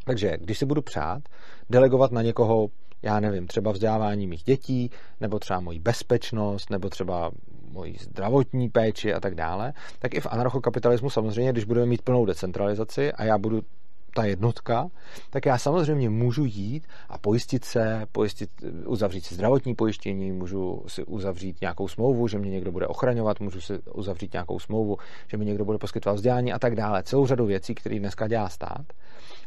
Takže 0.06 0.36
když 0.40 0.58
si 0.58 0.66
budu 0.66 0.82
přát 0.82 1.22
delegovat 1.70 2.12
na 2.12 2.22
někoho, 2.22 2.68
já 3.02 3.20
nevím, 3.20 3.46
třeba 3.46 3.72
vzdělávání 3.72 4.26
mých 4.26 4.42
dětí, 4.42 4.90
nebo 5.20 5.38
třeba 5.38 5.60
moji 5.60 5.78
bezpečnost, 5.78 6.70
nebo 6.70 6.88
třeba 6.88 7.30
moji 7.70 7.96
zdravotní 8.00 8.68
péči 8.68 9.14
a 9.14 9.20
tak 9.20 9.34
dále, 9.34 9.72
tak 9.98 10.14
i 10.14 10.20
v 10.20 10.26
anarchokapitalismu 10.26 11.10
samozřejmě, 11.10 11.52
když 11.52 11.64
budeme 11.64 11.86
mít 11.86 12.02
plnou 12.02 12.26
decentralizaci 12.26 13.12
a 13.12 13.24
já 13.24 13.38
budu 13.38 13.62
ta 14.16 14.24
jednotka, 14.24 14.88
tak 15.30 15.46
já 15.46 15.58
samozřejmě 15.58 16.10
můžu 16.10 16.44
jít 16.44 16.86
a 17.08 17.18
pojistit 17.18 17.64
se, 17.64 18.06
pojistit, 18.12 18.50
uzavřít 18.86 19.24
si 19.24 19.34
zdravotní 19.34 19.74
pojištění, 19.74 20.32
můžu 20.32 20.82
si 20.86 21.04
uzavřít 21.04 21.60
nějakou 21.60 21.88
smlouvu, 21.88 22.28
že 22.28 22.38
mě 22.38 22.50
někdo 22.50 22.72
bude 22.72 22.86
ochraňovat, 22.86 23.40
můžu 23.40 23.60
si 23.60 23.78
uzavřít 23.94 24.32
nějakou 24.32 24.58
smlouvu, 24.58 24.96
že 25.28 25.36
mi 25.36 25.44
někdo 25.44 25.64
bude 25.64 25.78
poskytovat 25.78 26.16
vzdělání 26.16 26.52
a 26.52 26.58
tak 26.58 26.76
dále. 26.76 27.02
Celou 27.02 27.26
řadu 27.26 27.46
věcí, 27.46 27.74
které 27.74 27.98
dneska 27.98 28.28
dělá 28.28 28.48
stát. 28.48 28.86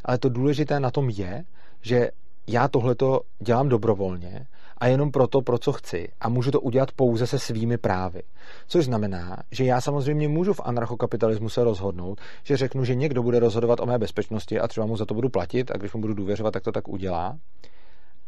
Ale 0.04 0.18
to 0.18 0.28
důležité 0.28 0.80
na 0.80 0.90
tom 0.90 1.10
je, 1.10 1.44
že 1.82 2.10
já 2.46 2.68
tohleto 2.68 3.20
dělám 3.38 3.68
dobrovolně 3.68 4.46
a 4.80 4.86
jenom 4.86 5.10
proto, 5.10 5.42
pro 5.42 5.58
co 5.58 5.72
chci. 5.72 6.08
A 6.20 6.28
můžu 6.28 6.50
to 6.50 6.60
udělat 6.60 6.92
pouze 6.92 7.26
se 7.26 7.38
svými 7.38 7.78
právy. 7.78 8.22
Což 8.66 8.84
znamená, 8.84 9.36
že 9.50 9.64
já 9.64 9.80
samozřejmě 9.80 10.28
můžu 10.28 10.52
v 10.52 10.60
anarchokapitalismu 10.64 11.48
se 11.48 11.64
rozhodnout, 11.64 12.20
že 12.42 12.56
řeknu, 12.56 12.84
že 12.84 12.94
někdo 12.94 13.22
bude 13.22 13.38
rozhodovat 13.38 13.80
o 13.80 13.86
mé 13.86 13.98
bezpečnosti 13.98 14.60
a 14.60 14.68
třeba 14.68 14.86
mu 14.86 14.96
za 14.96 15.04
to 15.04 15.14
budu 15.14 15.28
platit 15.28 15.70
a 15.70 15.76
když 15.76 15.92
mu 15.92 16.00
budu 16.00 16.14
důvěřovat, 16.14 16.54
tak 16.54 16.62
to 16.62 16.72
tak 16.72 16.88
udělá. 16.88 17.38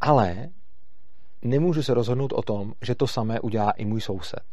Ale 0.00 0.48
nemůžu 1.42 1.82
se 1.82 1.94
rozhodnout 1.94 2.32
o 2.32 2.42
tom, 2.42 2.72
že 2.82 2.94
to 2.94 3.06
samé 3.06 3.40
udělá 3.40 3.70
i 3.70 3.84
můj 3.84 4.00
soused. 4.00 4.44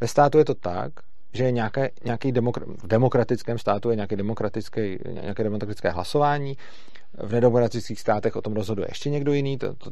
Ve 0.00 0.08
státu 0.08 0.38
je 0.38 0.44
to 0.44 0.54
tak, 0.54 0.92
že 1.32 1.44
je 1.44 1.52
nějaké, 1.52 1.90
nějaký 2.04 2.32
demokra- 2.32 2.76
v 2.76 2.86
demokratickém 2.86 3.58
státu 3.58 3.90
je 3.90 3.96
nějaké 3.96 4.16
demokratické, 4.16 4.98
nějaké 5.22 5.42
demokratické 5.42 5.90
hlasování, 5.90 6.56
v 7.18 7.32
nedemokratických 7.32 8.00
státech 8.00 8.36
o 8.36 8.42
tom 8.42 8.52
rozhoduje 8.52 8.88
ještě 8.90 9.10
někdo 9.10 9.32
jiný, 9.32 9.58
to, 9.58 9.74
to, 9.74 9.90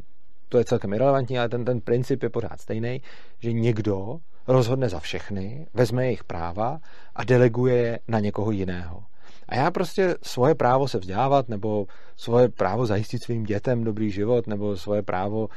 to 0.48 0.58
je 0.58 0.64
celkem 0.64 0.92
irrelevantní, 0.92 1.38
ale 1.38 1.48
ten, 1.48 1.64
ten 1.64 1.80
princip 1.80 2.22
je 2.22 2.28
pořád 2.28 2.60
stejný, 2.60 3.02
že 3.38 3.52
někdo 3.52 4.18
rozhodne 4.46 4.88
za 4.88 5.00
všechny, 5.00 5.66
vezme 5.74 6.04
jejich 6.04 6.24
práva 6.24 6.78
a 7.16 7.24
deleguje 7.24 7.76
je 7.76 7.98
na 8.08 8.20
někoho 8.20 8.50
jiného. 8.50 9.02
A 9.48 9.56
já 9.56 9.70
prostě 9.70 10.14
svoje 10.22 10.54
právo 10.54 10.88
se 10.88 10.98
vzdělávat, 10.98 11.48
nebo 11.48 11.86
svoje 12.16 12.48
právo 12.48 12.86
zajistit 12.86 13.22
svým 13.22 13.44
dětem 13.44 13.84
dobrý 13.84 14.10
život, 14.10 14.46
nebo 14.46 14.76
svoje 14.76 15.02
právo 15.02 15.48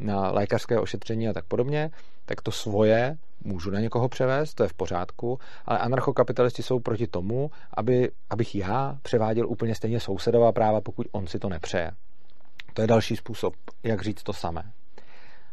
na 0.00 0.30
lékařské 0.30 0.78
ošetření 0.78 1.28
a 1.28 1.32
tak 1.32 1.44
podobně, 1.44 1.90
tak 2.26 2.42
to 2.42 2.50
svoje 2.52 3.16
můžu 3.44 3.70
na 3.70 3.80
někoho 3.80 4.08
převést, 4.08 4.54
to 4.54 4.62
je 4.62 4.68
v 4.68 4.74
pořádku, 4.74 5.38
ale 5.66 5.78
anarchokapitalisti 5.78 6.62
jsou 6.62 6.80
proti 6.80 7.06
tomu, 7.06 7.50
aby, 7.74 8.10
abych 8.30 8.54
já 8.54 8.98
převáděl 9.02 9.48
úplně 9.48 9.74
stejně 9.74 10.00
sousedová 10.00 10.52
práva, 10.52 10.80
pokud 10.80 11.06
on 11.12 11.26
si 11.26 11.38
to 11.38 11.48
nepřeje. 11.48 11.90
To 12.78 12.82
je 12.82 12.86
další 12.86 13.16
způsob, 13.16 13.54
jak 13.82 14.02
říct 14.02 14.22
to 14.22 14.32
samé. 14.32 14.72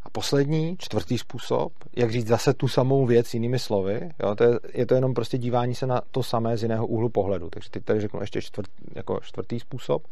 A 0.03 0.09
poslední, 0.09 0.77
čtvrtý 0.79 1.17
způsob, 1.17 1.73
jak 1.95 2.11
říct 2.11 2.27
zase 2.27 2.53
tu 2.53 2.67
samou 2.67 3.05
věc 3.05 3.33
jinými 3.33 3.59
slovy, 3.59 4.09
jo, 4.23 4.35
to 4.35 4.43
je, 4.43 4.59
je 4.73 4.85
to 4.85 4.95
jenom 4.95 5.13
prostě 5.13 5.37
dívání 5.37 5.75
se 5.75 5.87
na 5.87 6.01
to 6.11 6.23
samé 6.23 6.57
z 6.57 6.63
jiného 6.63 6.87
úhlu 6.87 7.09
pohledu. 7.09 7.49
Takže 7.49 7.69
teď 7.69 7.83
tady 7.83 8.01
řeknu 8.01 8.21
ještě 8.21 8.41
čtvrt, 8.41 8.69
jako 8.95 9.19
čtvrtý 9.23 9.59
způsob, 9.59 10.07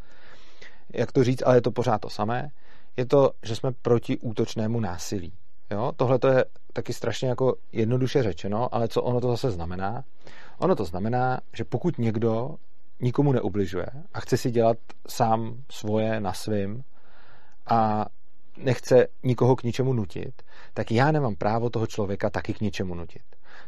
jak 0.92 1.12
to 1.12 1.24
říct, 1.24 1.42
ale 1.46 1.56
je 1.56 1.60
to 1.60 1.70
pořád 1.70 2.00
to 2.00 2.10
samé, 2.10 2.48
je 2.96 3.06
to, 3.06 3.30
že 3.42 3.56
jsme 3.56 3.72
proti 3.72 4.18
útočnému 4.18 4.80
násilí. 4.80 5.32
Jo? 5.70 5.92
Tohle 5.96 6.18
to 6.18 6.28
je 6.28 6.44
taky 6.72 6.92
strašně 6.92 7.28
jako 7.28 7.54
jednoduše 7.72 8.22
řečeno, 8.22 8.74
ale 8.74 8.88
co 8.88 9.02
ono 9.02 9.20
to 9.20 9.28
zase 9.28 9.50
znamená? 9.50 10.04
Ono 10.58 10.76
to 10.76 10.84
znamená, 10.84 11.40
že 11.52 11.64
pokud 11.64 11.98
někdo 11.98 12.54
nikomu 13.00 13.32
neubližuje 13.32 13.86
a 14.14 14.20
chce 14.20 14.36
si 14.36 14.50
dělat 14.50 14.76
sám 15.08 15.56
svoje 15.70 16.20
na 16.20 16.32
svým 16.32 16.84
a 17.66 18.06
nechce 18.56 19.06
nikoho 19.22 19.56
k 19.56 19.62
ničemu 19.62 19.92
nutit, 19.92 20.42
tak 20.74 20.92
já 20.92 21.12
nemám 21.12 21.36
právo 21.36 21.70
toho 21.70 21.86
člověka 21.86 22.30
taky 22.30 22.54
k 22.54 22.60
ničemu 22.60 22.94
nutit. 22.94 23.22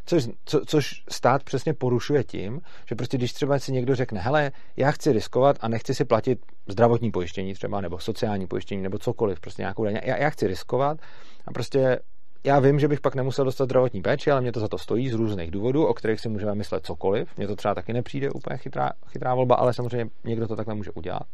Což, 0.04 0.28
co, 0.44 0.60
což 0.66 1.04
stát 1.10 1.44
přesně 1.44 1.74
porušuje 1.74 2.24
tím, 2.24 2.60
že 2.88 2.94
prostě 2.94 3.16
když 3.16 3.32
třeba 3.32 3.58
si 3.58 3.72
někdo 3.72 3.94
řekne, 3.94 4.20
hele, 4.20 4.52
já 4.76 4.90
chci 4.90 5.12
riskovat 5.12 5.56
a 5.60 5.68
nechci 5.68 5.94
si 5.94 6.04
platit 6.04 6.38
zdravotní 6.68 7.10
pojištění 7.10 7.54
třeba, 7.54 7.80
nebo 7.80 7.98
sociální 7.98 8.46
pojištění, 8.46 8.82
nebo 8.82 8.98
cokoliv, 8.98 9.40
prostě 9.40 9.62
nějakou 9.62 9.84
daň, 9.84 9.98
já, 10.02 10.16
já 10.16 10.30
chci 10.30 10.46
riskovat 10.46 10.98
a 11.46 11.52
prostě 11.52 11.98
já 12.44 12.58
vím, 12.58 12.78
že 12.78 12.88
bych 12.88 13.00
pak 13.00 13.14
nemusel 13.14 13.44
dostat 13.44 13.64
zdravotní 13.64 14.02
péči, 14.02 14.30
ale 14.30 14.40
mě 14.40 14.52
to 14.52 14.60
za 14.60 14.68
to 14.68 14.78
stojí 14.78 15.08
z 15.08 15.14
různých 15.14 15.50
důvodů, 15.50 15.86
o 15.86 15.94
kterých 15.94 16.20
si 16.20 16.28
můžeme 16.28 16.54
myslet 16.54 16.86
cokoliv. 16.86 17.28
Mně 17.36 17.46
to 17.46 17.56
třeba 17.56 17.74
taky 17.74 17.92
nepřijde 17.92 18.30
úplně 18.30 18.58
chytrá, 18.58 18.90
chytrá 19.08 19.34
volba, 19.34 19.54
ale 19.54 19.74
samozřejmě 19.74 20.10
někdo 20.24 20.48
to 20.48 20.56
takhle 20.56 20.74
může 20.74 20.90
udělat. 20.90 21.26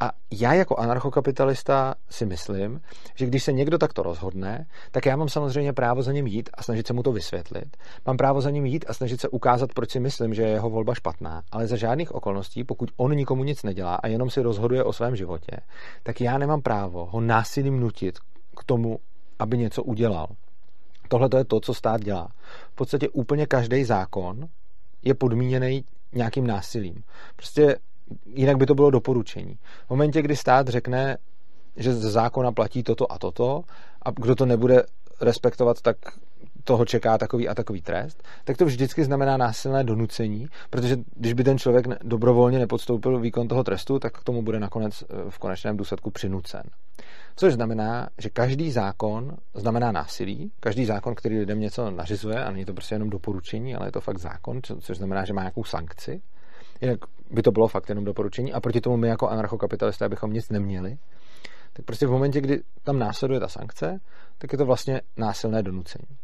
A 0.00 0.12
já 0.32 0.54
jako 0.54 0.76
anarchokapitalista 0.76 1.94
si 2.08 2.26
myslím, 2.26 2.80
že 3.14 3.26
když 3.26 3.44
se 3.44 3.52
někdo 3.52 3.78
takto 3.78 4.02
rozhodne, 4.02 4.66
tak 4.90 5.06
já 5.06 5.16
mám 5.16 5.28
samozřejmě 5.28 5.72
právo 5.72 6.02
za 6.02 6.12
ním 6.12 6.26
jít 6.26 6.50
a 6.54 6.62
snažit 6.62 6.86
se 6.86 6.92
mu 6.92 7.02
to 7.02 7.12
vysvětlit. 7.12 7.76
Mám 8.06 8.16
právo 8.16 8.40
za 8.40 8.50
ním 8.50 8.66
jít 8.66 8.84
a 8.88 8.94
snažit 8.94 9.20
se 9.20 9.28
ukázat, 9.28 9.72
proč 9.74 9.90
si 9.90 10.00
myslím, 10.00 10.34
že 10.34 10.42
je 10.42 10.48
jeho 10.48 10.70
volba 10.70 10.94
špatná. 10.94 11.42
Ale 11.52 11.66
za 11.66 11.76
žádných 11.76 12.14
okolností, 12.14 12.64
pokud 12.64 12.90
on 12.96 13.14
nikomu 13.14 13.44
nic 13.44 13.62
nedělá 13.62 13.94
a 13.94 14.06
jenom 14.06 14.30
si 14.30 14.42
rozhoduje 14.42 14.84
o 14.84 14.92
svém 14.92 15.16
životě, 15.16 15.56
tak 16.02 16.20
já 16.20 16.38
nemám 16.38 16.62
právo 16.62 17.06
ho 17.06 17.20
násilím 17.20 17.80
nutit 17.80 18.18
k 18.56 18.64
tomu, 18.64 18.98
aby 19.38 19.58
něco 19.58 19.82
udělal. 19.82 20.26
Tohle 21.08 21.28
to 21.28 21.36
je 21.36 21.44
to, 21.44 21.60
co 21.60 21.74
stát 21.74 22.00
dělá. 22.00 22.28
V 22.72 22.74
podstatě 22.74 23.08
úplně 23.08 23.46
každý 23.46 23.84
zákon 23.84 24.48
je 25.02 25.14
podmíněný 25.14 25.84
nějakým 26.12 26.46
násilím. 26.46 27.02
Prostě 27.36 27.76
jinak 28.26 28.56
by 28.56 28.66
to 28.66 28.74
bylo 28.74 28.90
doporučení. 28.90 29.58
V 29.86 29.90
momentě, 29.90 30.22
kdy 30.22 30.36
stát 30.36 30.68
řekne, 30.68 31.18
že 31.76 31.94
ze 31.94 32.10
zákona 32.10 32.52
platí 32.52 32.82
toto 32.82 33.12
a 33.12 33.18
toto 33.18 33.62
a 34.02 34.10
kdo 34.10 34.34
to 34.34 34.46
nebude 34.46 34.82
respektovat, 35.20 35.82
tak 35.82 35.96
toho 36.66 36.84
čeká 36.84 37.18
takový 37.18 37.48
a 37.48 37.54
takový 37.54 37.82
trest, 37.82 38.22
tak 38.44 38.56
to 38.56 38.64
vždycky 38.64 39.04
znamená 39.04 39.36
násilné 39.36 39.84
donucení, 39.84 40.46
protože 40.70 40.96
když 41.16 41.32
by 41.32 41.44
ten 41.44 41.58
člověk 41.58 41.86
dobrovolně 42.02 42.58
nepodstoupil 42.58 43.18
výkon 43.18 43.48
toho 43.48 43.64
trestu, 43.64 43.98
tak 43.98 44.20
k 44.20 44.24
tomu 44.24 44.42
bude 44.42 44.60
nakonec 44.60 45.02
eh, 45.02 45.30
v 45.30 45.38
konečném 45.38 45.76
důsledku 45.76 46.10
přinucen. 46.10 46.62
Což 47.36 47.52
znamená, 47.52 48.08
že 48.18 48.30
každý 48.30 48.70
zákon 48.70 49.36
znamená 49.54 49.92
násilí, 49.92 50.52
každý 50.60 50.84
zákon, 50.84 51.14
který 51.14 51.38
lidem 51.38 51.60
něco 51.60 51.90
nařizuje, 51.90 52.44
a 52.44 52.50
není 52.50 52.64
to 52.64 52.74
prostě 52.74 52.94
jenom 52.94 53.10
doporučení, 53.10 53.74
ale 53.74 53.88
je 53.88 53.92
to 53.92 54.00
fakt 54.00 54.18
zákon, 54.18 54.60
což 54.80 54.96
znamená, 54.96 55.24
že 55.24 55.32
má 55.32 55.42
nějakou 55.42 55.64
sankci, 55.64 56.22
jinak 56.80 56.98
by 57.30 57.42
to 57.42 57.50
bylo 57.50 57.68
fakt 57.68 57.88
jenom 57.88 58.04
doporučení 58.04 58.52
a 58.52 58.60
proti 58.60 58.80
tomu 58.80 58.96
my 58.96 59.08
jako 59.08 59.28
anarchokapitalisté 59.28 60.08
bychom 60.08 60.32
nic 60.32 60.48
neměli, 60.50 60.98
tak 61.72 61.84
prostě 61.84 62.06
v 62.06 62.10
momentě, 62.10 62.40
kdy 62.40 62.62
tam 62.82 62.98
následuje 62.98 63.40
ta 63.40 63.48
sankce, 63.48 64.00
tak 64.38 64.52
je 64.52 64.58
to 64.58 64.66
vlastně 64.66 65.00
násilné 65.16 65.62
donucení. 65.62 66.18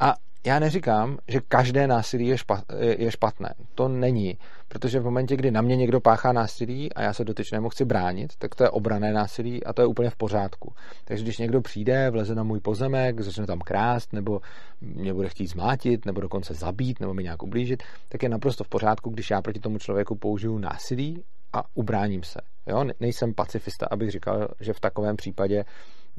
A 0.00 0.14
já 0.46 0.58
neříkám, 0.58 1.18
že 1.28 1.40
každé 1.48 1.86
násilí 1.86 2.26
je, 2.26 2.38
špat, 2.38 2.64
je 2.78 3.10
špatné. 3.10 3.54
To 3.74 3.88
není. 3.88 4.38
Protože 4.68 5.00
v 5.00 5.04
momentě, 5.04 5.36
kdy 5.36 5.50
na 5.50 5.62
mě 5.62 5.76
někdo 5.76 6.00
páchá 6.00 6.32
násilí 6.32 6.92
a 6.92 7.02
já 7.02 7.12
se 7.12 7.24
dotyčnému 7.24 7.68
chci 7.68 7.84
bránit, 7.84 8.32
tak 8.38 8.54
to 8.54 8.64
je 8.64 8.70
obrané 8.70 9.12
násilí 9.12 9.64
a 9.64 9.72
to 9.72 9.82
je 9.82 9.86
úplně 9.86 10.10
v 10.10 10.16
pořádku. 10.16 10.72
Takže 11.04 11.24
když 11.24 11.38
někdo 11.38 11.60
přijde, 11.60 12.10
vleze 12.10 12.34
na 12.34 12.42
můj 12.42 12.60
pozemek, 12.60 13.20
začne 13.20 13.46
tam 13.46 13.58
krást, 13.58 14.12
nebo 14.12 14.40
mě 14.80 15.14
bude 15.14 15.28
chtít 15.28 15.46
zmátit, 15.46 16.06
nebo 16.06 16.20
dokonce 16.20 16.54
zabít, 16.54 17.00
nebo 17.00 17.14
mi 17.14 17.22
nějak 17.22 17.42
ublížit, 17.42 17.82
tak 18.08 18.22
je 18.22 18.28
naprosto 18.28 18.64
v 18.64 18.68
pořádku, 18.68 19.10
když 19.10 19.30
já 19.30 19.42
proti 19.42 19.60
tomu 19.60 19.78
člověku 19.78 20.16
použiju 20.16 20.58
násilí 20.58 21.24
a 21.52 21.62
ubráním 21.74 22.22
se. 22.22 22.40
Jo? 22.66 22.84
Nejsem 23.00 23.34
pacifista, 23.34 23.86
abych 23.90 24.10
říkal, 24.10 24.48
že 24.60 24.72
v 24.72 24.80
takovém 24.80 25.16
případě 25.16 25.64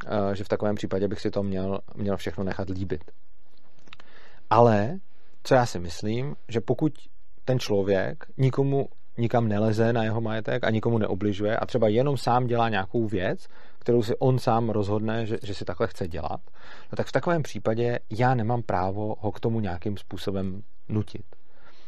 eh, 0.06 0.36
že 0.36 0.44
v 0.44 0.48
takovém 0.48 0.76
případě 0.76 1.08
bych 1.08 1.20
si 1.20 1.32
to 1.32 1.44
měl, 1.44 1.80
měl 1.96 2.18
všechno 2.18 2.44
nechat 2.44 2.70
líbit. 2.70 3.04
Ale 4.50 5.00
co 5.44 5.56
já 5.56 5.66
si 5.66 5.80
myslím, 5.80 6.36
že 6.48 6.62
pokud 6.62 6.94
ten 7.46 7.60
člověk 7.60 8.26
nikomu 8.38 8.90
nikam 9.18 9.48
neleze 9.48 9.94
na 9.94 10.04
jeho 10.04 10.22
majetek 10.22 10.64
a 10.64 10.70
nikomu 10.70 10.98
neobližuje 10.98 11.58
a 11.58 11.66
třeba 11.66 11.88
jenom 11.88 12.18
sám 12.18 12.48
dělá 12.48 12.70
nějakou 12.70 13.08
věc, 13.08 13.48
kterou 13.80 14.04
si 14.04 14.18
on 14.18 14.40
sám 14.40 14.70
rozhodne, 14.70 15.26
že, 15.26 15.38
že 15.44 15.54
si 15.54 15.66
takhle 15.66 15.88
chce 15.88 16.08
dělat, 16.08 16.42
no 16.92 16.96
tak 16.96 17.08
v 17.08 17.12
takovém 17.12 17.44
případě 17.44 18.00
já 18.10 18.36
nemám 18.36 18.62
právo 18.62 19.16
ho 19.20 19.32
k 19.32 19.40
tomu 19.40 19.60
nějakým 19.60 19.98
způsobem 19.98 20.64
nutit, 20.90 21.26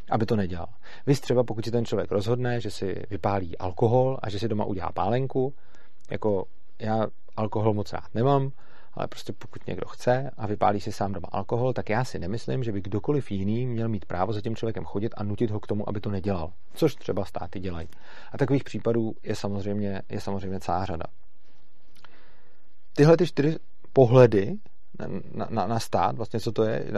aby 0.09 0.25
to 0.25 0.35
nedělal. 0.35 0.67
Vy 1.05 1.15
třeba 1.15 1.43
pokud 1.43 1.65
si 1.65 1.71
ten 1.71 1.85
člověk 1.85 2.11
rozhodne, 2.11 2.61
že 2.61 2.71
si 2.71 3.03
vypálí 3.09 3.57
alkohol 3.57 4.19
a 4.21 4.29
že 4.29 4.39
si 4.39 4.47
doma 4.47 4.65
udělá 4.65 4.91
pálenku, 4.91 5.53
jako 6.11 6.45
já 6.79 7.07
alkohol 7.35 7.73
moc 7.73 7.93
rád 7.93 8.15
nemám, 8.15 8.51
ale 8.93 9.07
prostě 9.07 9.33
pokud 9.33 9.67
někdo 9.67 9.87
chce 9.87 10.31
a 10.37 10.47
vypálí 10.47 10.81
si 10.81 10.91
sám 10.91 11.13
doma 11.13 11.27
alkohol, 11.31 11.73
tak 11.73 11.89
já 11.89 12.03
si 12.03 12.19
nemyslím, 12.19 12.63
že 12.63 12.71
by 12.71 12.81
kdokoliv 12.81 13.31
jiný 13.31 13.67
měl 13.67 13.89
mít 13.89 14.05
právo 14.05 14.33
za 14.33 14.41
tím 14.41 14.55
člověkem 14.55 14.85
chodit 14.85 15.13
a 15.17 15.23
nutit 15.23 15.51
ho 15.51 15.59
k 15.59 15.67
tomu, 15.67 15.89
aby 15.89 15.99
to 15.99 16.09
nedělal. 16.09 16.53
Což 16.73 16.95
třeba 16.95 17.25
státy 17.25 17.59
dělají. 17.59 17.87
A 18.31 18.37
takových 18.37 18.63
případů 18.63 19.13
je 19.23 19.35
samozřejmě, 19.35 20.01
je 20.09 20.21
samozřejmě 20.21 20.59
celá 20.59 20.85
řada. 20.85 21.05
Tyhle 22.93 23.17
ty 23.17 23.27
čtyři 23.27 23.57
pohledy 23.93 24.57
na, 25.33 25.47
na, 25.49 25.67
na 25.67 25.79
stát, 25.79 26.15
vlastně 26.15 26.39
co 26.39 26.51
to 26.51 26.63
je, 26.63 26.91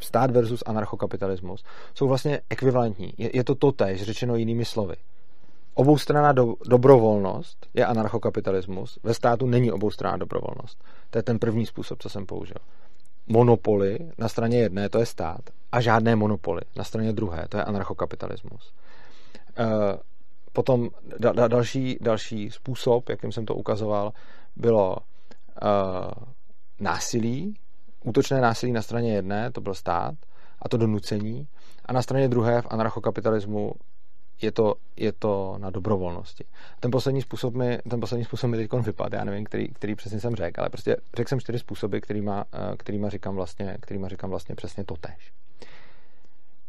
stát 0.00 0.30
versus 0.30 0.62
anarchokapitalismus, 0.66 1.64
jsou 1.94 2.08
vlastně 2.08 2.40
ekvivalentní. 2.50 3.12
Je, 3.18 3.36
je 3.36 3.44
to 3.44 3.54
totéž, 3.54 4.02
řečeno 4.02 4.36
jinými 4.36 4.64
slovy 4.64 4.96
oboustranná 5.74 6.32
do, 6.32 6.54
dobrovolnost 6.68 7.66
je 7.74 7.86
anarchokapitalismus. 7.86 8.98
Ve 9.02 9.14
státu 9.14 9.46
není 9.46 9.72
oboustranná 9.72 10.16
dobrovolnost. 10.16 10.84
To 11.10 11.18
je 11.18 11.22
ten 11.22 11.38
první 11.38 11.66
způsob, 11.66 11.98
co 12.02 12.08
jsem 12.08 12.26
použil. 12.26 12.56
Monopoly 13.26 13.98
na 14.18 14.28
straně 14.28 14.58
jedné, 14.58 14.88
to 14.88 14.98
je 14.98 15.06
stát, 15.06 15.40
a 15.72 15.80
žádné 15.80 16.16
monopoly 16.16 16.60
na 16.76 16.84
straně 16.84 17.12
druhé, 17.12 17.46
to 17.48 17.56
je 17.56 17.64
anarchokapitalismus. 17.64 18.72
E, 19.58 19.64
potom 20.54 20.88
da, 21.18 21.32
da, 21.32 21.48
další, 21.48 21.98
další 22.00 22.50
způsob, 22.50 23.08
jakým 23.08 23.32
jsem 23.32 23.46
to 23.46 23.54
ukazoval, 23.54 24.12
bylo 24.56 24.96
uh, 25.62 26.10
násilí, 26.80 27.54
útočné 28.04 28.40
násilí 28.40 28.72
na 28.72 28.82
straně 28.82 29.14
jedné, 29.14 29.50
to 29.50 29.60
byl 29.60 29.74
stát, 29.74 30.14
a 30.62 30.68
to 30.68 30.76
donucení, 30.76 31.48
a 31.84 31.92
na 31.92 32.02
straně 32.02 32.28
druhé 32.28 32.62
v 32.62 32.66
anarchokapitalismu 32.70 33.72
je 34.42 34.52
to, 34.52 34.74
je 34.96 35.12
to 35.12 35.54
na 35.58 35.70
dobrovolnosti. 35.70 36.44
Ten 36.80 36.90
poslední 36.90 37.22
způsob 37.22 37.54
mi, 37.54 37.78
ten 37.90 38.00
poslední 38.00 38.24
způsob 38.24 38.50
mi 38.50 38.56
teď 38.56 38.72
vypadá, 38.72 39.18
já 39.18 39.24
nevím, 39.24 39.44
který, 39.44 39.68
který 39.68 39.94
přesně 39.94 40.20
jsem 40.20 40.34
řekl, 40.34 40.60
ale 40.60 40.70
prostě 40.70 40.96
řekl 41.16 41.28
jsem 41.28 41.40
čtyři 41.40 41.58
způsoby, 41.58 41.98
kterýma, 41.98 42.44
eh, 42.52 42.76
kterýma, 42.76 43.08
říkám 43.08 43.34
vlastně, 43.34 43.76
kterýma 43.80 44.08
říkám 44.08 44.30
vlastně 44.30 44.54
přesně 44.54 44.84
to 44.84 44.94
tež. 44.96 45.32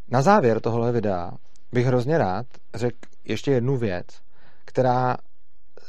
Na 0.07 0.21
závěr 0.21 0.59
tohle 0.59 0.91
videa 0.91 1.31
bych 1.71 1.85
hrozně 1.85 2.17
rád 2.17 2.45
řekl 2.73 2.97
ještě 3.25 3.51
jednu 3.51 3.77
věc, 3.77 4.05
která 4.65 5.17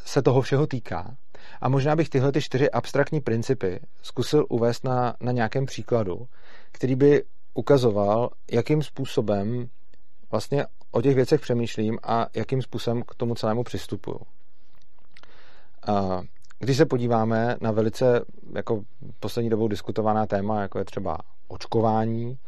se 0.04 0.22
toho 0.22 0.42
všeho 0.42 0.66
týká. 0.66 1.16
A 1.60 1.68
možná 1.68 1.96
bych 1.96 2.08
tyhle 2.08 2.32
ty 2.32 2.42
čtyři 2.42 2.70
abstraktní 2.70 3.20
principy 3.20 3.80
zkusil 4.02 4.46
uvést 4.48 4.84
na, 4.84 5.14
na 5.20 5.32
nějakém 5.32 5.66
příkladu, 5.66 6.26
který 6.72 6.94
by 6.94 7.24
ukazoval, 7.54 8.30
jakým 8.50 8.82
způsobem 8.82 9.68
vlastně 10.30 10.66
o 10.96 11.02
těch 11.02 11.14
věcech 11.14 11.40
přemýšlím 11.40 11.98
a 12.02 12.26
jakým 12.34 12.62
způsobem 12.62 13.02
k 13.02 13.14
tomu 13.14 13.34
celému 13.34 13.64
přistupuju. 13.64 14.20
Když 16.58 16.76
se 16.76 16.86
podíváme 16.86 17.56
na 17.60 17.70
velice 17.70 18.24
jako 18.54 18.82
poslední 19.20 19.50
dobou 19.50 19.68
diskutovaná 19.68 20.26
téma, 20.26 20.62
jako 20.62 20.78
je 20.78 20.84
třeba 20.84 21.18
očkování, 21.48 22.38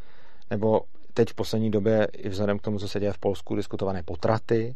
nebo 0.49 0.81
teď 1.13 1.29
v 1.29 1.35
poslední 1.35 1.71
době 1.71 2.07
i 2.13 2.29
vzhledem 2.29 2.59
k 2.59 2.61
tomu, 2.61 2.79
co 2.79 2.87
se 2.87 2.99
děje 2.99 3.13
v 3.13 3.17
Polsku, 3.17 3.55
diskutované 3.55 4.03
potraty, 4.03 4.75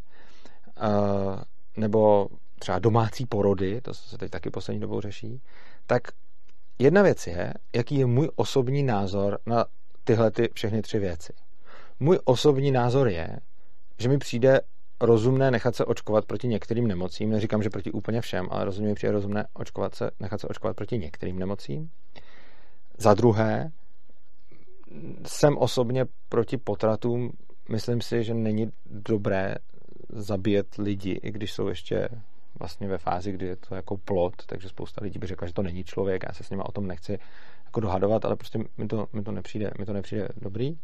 nebo 1.78 2.28
třeba 2.60 2.80
domácí 2.80 3.26
porody, 3.26 3.82
to 3.82 3.94
se 3.94 4.18
teď 4.18 4.32
taky 4.32 4.50
poslední 4.50 4.82
dobou 4.82 5.02
řeší, 5.02 5.42
tak 5.88 6.02
jedna 6.80 7.02
věc 7.02 7.28
je, 7.28 7.54
jaký 7.76 7.96
je 7.96 8.06
můj 8.06 8.30
osobní 8.36 8.84
názor 8.84 9.40
na 9.46 9.66
tyhle 10.04 10.32
ty 10.32 10.50
všechny 10.54 10.82
tři 10.82 11.00
věci. 11.00 11.34
Můj 12.00 12.20
osobní 12.26 12.72
názor 12.72 13.08
je, 13.08 13.40
že 14.00 14.10
mi 14.10 14.18
přijde 14.18 14.62
rozumné 15.02 15.52
nechat 15.52 15.76
se 15.76 15.86
očkovat 15.86 16.26
proti 16.26 16.48
některým 16.48 16.88
nemocím. 16.88 17.30
Neříkám, 17.30 17.64
že 17.64 17.70
proti 17.70 17.92
úplně 17.92 18.22
všem, 18.22 18.48
ale 18.52 18.66
rozumně 18.66 18.90
mi 18.90 18.96
přijde 18.96 19.12
rozumné 19.12 19.48
očkovat 19.54 19.96
se, 19.96 20.12
nechat 20.20 20.42
se 20.42 20.48
očkovat 20.48 20.76
proti 20.76 20.98
některým 20.98 21.40
nemocím. 21.40 21.90
Za 22.98 23.14
druhé, 23.14 23.72
jsem 25.28 25.58
osobně 25.58 26.06
proti 26.30 26.58
potratům. 26.58 27.32
Myslím 27.70 28.02
si, 28.02 28.24
že 28.24 28.34
není 28.34 28.72
dobré 28.86 29.56
zabíjet 30.10 30.76
lidi, 30.76 31.12
i 31.12 31.32
když 31.32 31.54
jsou 31.54 31.68
ještě 31.68 32.10
vlastně 32.60 32.88
ve 32.88 32.98
fázi, 32.98 33.32
kdy 33.32 33.46
je 33.46 33.56
to 33.56 33.76
jako 33.76 33.98
plot, 33.98 34.34
takže 34.46 34.70
spousta 34.70 35.02
lidí 35.04 35.20
by 35.20 35.28
řekla, 35.28 35.48
že 35.48 35.54
to 35.54 35.64
není 35.64 35.84
člověk, 35.84 36.24
já 36.28 36.34
se 36.34 36.44
s 36.44 36.50
nimi 36.50 36.64
o 36.66 36.72
tom 36.72 36.88
nechci 36.88 37.20
jako 37.66 37.80
dohadovat, 37.80 38.26
ale 38.26 38.36
prostě 38.36 38.60
mi 38.78 38.88
to, 38.88 39.08
mi 39.14 39.24
to, 39.24 39.32
nepřijde, 39.32 39.72
mi 39.80 39.86
to 39.86 39.94
nepřijde 39.94 40.28
dobrý. 40.42 40.78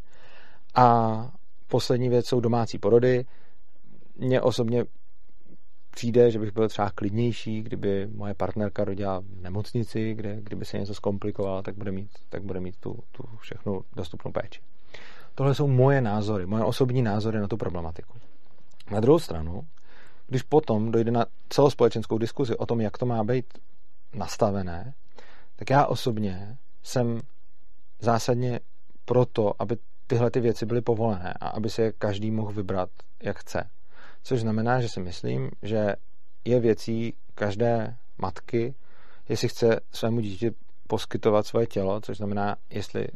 A 0.75 1.32
poslední 1.69 2.09
věc 2.09 2.25
jsou 2.25 2.39
domácí 2.39 2.77
porody. 2.77 3.25
Mně 4.15 4.41
osobně 4.41 4.85
přijde, 5.91 6.31
že 6.31 6.39
bych 6.39 6.53
byl 6.53 6.69
třeba 6.69 6.89
klidnější, 6.89 7.61
kdyby 7.61 8.07
moje 8.07 8.33
partnerka 8.33 8.83
rodila 8.83 9.19
v 9.19 9.41
nemocnici, 9.41 10.13
kde 10.13 10.38
kdyby 10.41 10.65
se 10.65 10.79
něco 10.79 10.93
zkomplikovalo, 10.93 11.61
tak 11.61 11.75
bude 11.75 11.91
mít, 11.91 12.09
tak 12.29 12.43
bude 12.43 12.59
mít 12.59 12.77
tu, 12.79 12.99
tu 13.11 13.23
všechnu 13.38 13.81
dostupnou 13.95 14.31
péči. 14.31 14.61
Tohle 15.35 15.55
jsou 15.55 15.67
moje 15.67 16.01
názory, 16.01 16.45
moje 16.45 16.63
osobní 16.63 17.01
názory 17.01 17.39
na 17.39 17.47
tu 17.47 17.57
problematiku. 17.57 18.13
Na 18.91 18.99
druhou 18.99 19.19
stranu, 19.19 19.67
když 20.27 20.43
potom 20.43 20.91
dojde 20.91 21.11
na 21.11 21.25
celospolečenskou 21.49 22.17
diskuzi 22.17 22.57
o 22.57 22.65
tom, 22.65 22.81
jak 22.81 22.97
to 22.97 23.05
má 23.05 23.23
být 23.23 23.45
nastavené, 24.13 24.93
tak 25.55 25.69
já 25.69 25.85
osobně 25.85 26.57
jsem 26.83 27.21
zásadně 27.99 28.59
proto, 29.05 29.53
aby 29.59 29.77
tyhle 30.10 30.32
ty 30.32 30.39
věci 30.39 30.66
byly 30.66 30.82
povolené 30.82 31.34
a 31.39 31.48
aby 31.48 31.70
se 31.70 31.92
každý 31.92 32.32
mohl 32.32 32.51
vybrat, 32.51 32.89
jak 33.24 33.39
chce. 33.39 33.70
Což 34.24 34.42
znamená, 34.42 34.82
že 34.82 34.89
si 34.89 35.00
myslím, 35.00 35.51
že 35.62 35.96
je 36.46 36.60
věcí 36.60 37.13
každé 37.36 37.96
matky, 38.18 38.75
jestli 39.30 39.48
chce 39.48 39.80
svému 39.92 40.20
dítě 40.20 40.51
poskytovat 40.88 41.46
svoje 41.46 41.68
tělo, 41.68 42.01
což 42.01 42.18
znamená, 42.18 42.56
jestli 42.70 43.08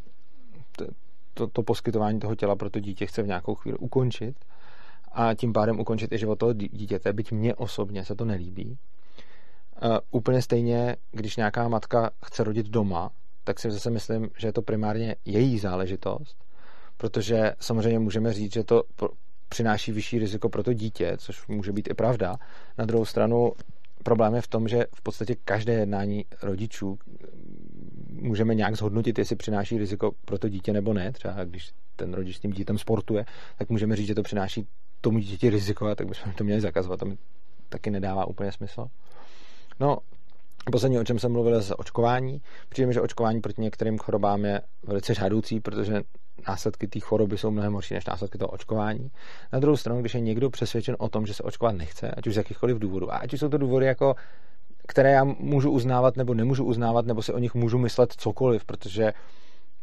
to, 0.78 0.86
to, 1.34 1.48
to 1.48 1.64
poskytování 1.64 2.20
toho 2.20 2.36
těla 2.36 2.56
pro 2.56 2.70
to 2.70 2.80
dítě 2.80 3.06
chce 3.06 3.24
v 3.24 3.28
nějakou 3.28 3.56
chvíli 3.56 3.78
ukončit 3.78 4.36
a 5.12 5.34
tím 5.34 5.54
pádem 5.54 5.80
ukončit 5.80 6.12
i 6.12 6.18
život 6.18 6.40
toho 6.40 6.54
dítěte, 6.54 7.14
byť 7.14 7.32
mně 7.32 7.56
osobně 7.56 8.06
se 8.06 8.16
to 8.16 8.26
nelíbí. 8.26 8.78
Uh, 9.84 9.98
úplně 10.12 10.42
stejně, 10.42 10.96
když 11.12 11.38
nějaká 11.38 11.68
matka 11.68 12.12
chce 12.26 12.44
rodit 12.44 12.68
doma, 12.68 13.10
tak 13.44 13.60
si 13.60 13.72
zase 13.72 13.90
myslím, 13.90 14.30
že 14.38 14.48
je 14.48 14.54
to 14.54 14.62
primárně 14.62 15.16
její 15.26 15.60
záležitost, 15.60 16.43
protože 16.98 17.54
samozřejmě 17.60 18.00
můžeme 18.00 18.34
říct, 18.34 18.54
že 18.54 18.64
to 18.64 18.84
přináší 19.50 19.92
vyšší 19.92 20.20
riziko 20.20 20.50
pro 20.50 20.64
to 20.64 20.74
dítě, 20.74 21.14
což 21.18 21.48
může 21.48 21.72
být 21.72 21.90
i 21.90 21.94
pravda. 21.94 22.38
Na 22.78 22.86
druhou 22.86 23.06
stranu 23.06 23.52
problém 24.04 24.36
je 24.36 24.42
v 24.42 24.48
tom, 24.48 24.68
že 24.68 24.86
v 24.96 25.02
podstatě 25.02 25.36
každé 25.46 25.74
jednání 25.74 26.26
rodičů 26.42 26.98
můžeme 28.10 28.56
nějak 28.56 28.76
zhodnotit, 28.76 29.18
jestli 29.20 29.36
přináší 29.36 29.78
riziko 29.78 30.12
pro 30.26 30.38
to 30.38 30.50
dítě 30.50 30.74
nebo 30.74 30.94
ne. 30.94 31.12
Třeba 31.12 31.44
když 31.44 31.72
ten 31.96 32.14
rodič 32.14 32.36
s 32.36 32.40
tím 32.40 32.52
dítětem 32.52 32.78
sportuje, 32.78 33.26
tak 33.58 33.70
můžeme 33.70 33.96
říct, 33.96 34.08
že 34.08 34.16
to 34.16 34.24
přináší 34.24 34.68
tomu 35.02 35.20
dítěti 35.20 35.50
riziko, 35.50 35.88
a 35.88 35.96
tak 35.96 36.08
bychom 36.08 36.34
to 36.34 36.44
měli 36.44 36.62
zakazovat. 36.62 37.00
To 37.00 37.06
mi 37.06 37.18
taky 37.70 37.92
nedává 37.92 38.26
úplně 38.26 38.52
smysl. 38.52 38.88
No, 39.80 39.98
Poslední, 40.72 41.00
o 41.00 41.04
čem 41.04 41.20
jsem 41.20 41.32
mluvil, 41.32 41.56
je 41.56 41.76
očkování. 41.78 42.42
Přijde 42.70 42.94
že 42.94 43.02
očkování 43.02 43.42
proti 43.42 43.62
některým 43.62 43.98
chorobám 43.98 44.46
je 44.46 44.62
velice 44.84 45.14
žádoucí, 45.14 45.60
protože 45.60 46.02
následky 46.48 46.88
té 46.88 47.00
choroby 47.00 47.38
jsou 47.38 47.52
mnohem 47.52 47.74
horší 47.74 47.94
než 47.94 48.06
následky 48.06 48.38
toho 48.38 48.50
očkování. 48.50 49.12
Na 49.54 49.60
druhou 49.60 49.78
stranu, 49.78 50.02
když 50.02 50.14
je 50.14 50.20
někdo 50.20 50.50
přesvědčen 50.50 50.96
o 51.00 51.10
tom, 51.10 51.26
že 51.26 51.34
se 51.34 51.44
očkovat 51.44 51.76
nechce, 51.76 52.12
ať 52.12 52.28
už 52.28 52.34
z 52.34 52.38
jakýchkoliv 52.38 52.80
důvodů, 52.80 53.14
a 53.14 53.18
ať 53.18 53.34
už 53.34 53.40
jsou 53.40 53.50
to 53.50 53.58
důvody 53.58 53.86
jako 53.86 54.16
které 54.88 55.12
já 55.12 55.24
můžu 55.24 55.72
uznávat 55.72 56.18
nebo 56.18 56.34
nemůžu 56.34 56.64
uznávat, 56.64 57.06
nebo 57.06 57.22
si 57.22 57.34
o 57.34 57.38
nich 57.38 57.54
můžu 57.54 57.78
myslet 57.78 58.14
cokoliv, 58.18 58.66
protože 58.66 59.14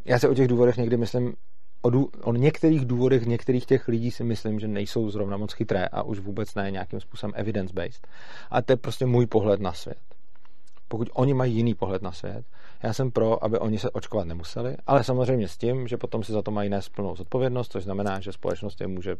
já 0.05 0.19
si 0.19 0.29
o 0.29 0.35
těch 0.35 0.49
důvodech 0.49 0.77
někdy 0.77 0.97
myslím, 0.97 1.35
o, 1.83 1.91
dů, 1.91 2.09
o 2.23 2.33
některých 2.33 2.87
důvodech 2.87 3.27
některých 3.27 3.67
těch 3.67 3.89
lidí 3.89 4.11
si 4.11 4.25
myslím, 4.25 4.61
že 4.61 4.69
nejsou 4.69 5.11
zrovna 5.11 5.37
moc 5.37 5.53
chytré 5.53 5.87
a 5.87 6.03
už 6.03 6.19
vůbec 6.19 6.55
ne 6.55 6.71
nějakým 6.71 7.01
způsobem 7.01 7.33
evidence-based. 7.37 8.07
A 8.51 8.63
to 8.63 8.73
je 8.73 8.77
prostě 8.77 9.07
můj 9.07 9.27
pohled 9.27 9.61
na 9.61 9.73
svět 9.73 10.10
pokud 10.91 11.09
oni 11.13 11.35
mají 11.35 11.55
jiný 11.55 11.75
pohled 11.75 12.03
na 12.03 12.13
svět. 12.13 12.47
Já 12.83 12.93
jsem 12.93 13.11
pro, 13.11 13.45
aby 13.45 13.59
oni 13.59 13.79
se 13.79 13.91
očkovat 13.91 14.27
nemuseli, 14.27 14.77
ale 14.87 15.05
samozřejmě 15.05 15.49
s 15.49 15.57
tím, 15.57 15.89
že 15.89 15.97
potom 15.97 16.25
si 16.25 16.33
za 16.33 16.43
to 16.43 16.51
mají 16.51 16.71
nést 16.71 16.89
plnou 16.89 17.17
zodpovědnost, 17.17 17.73
což 17.73 17.85
znamená, 17.85 18.21
že 18.21 18.33
společnost 18.33 18.81
je 18.81 18.87
může, 18.87 19.17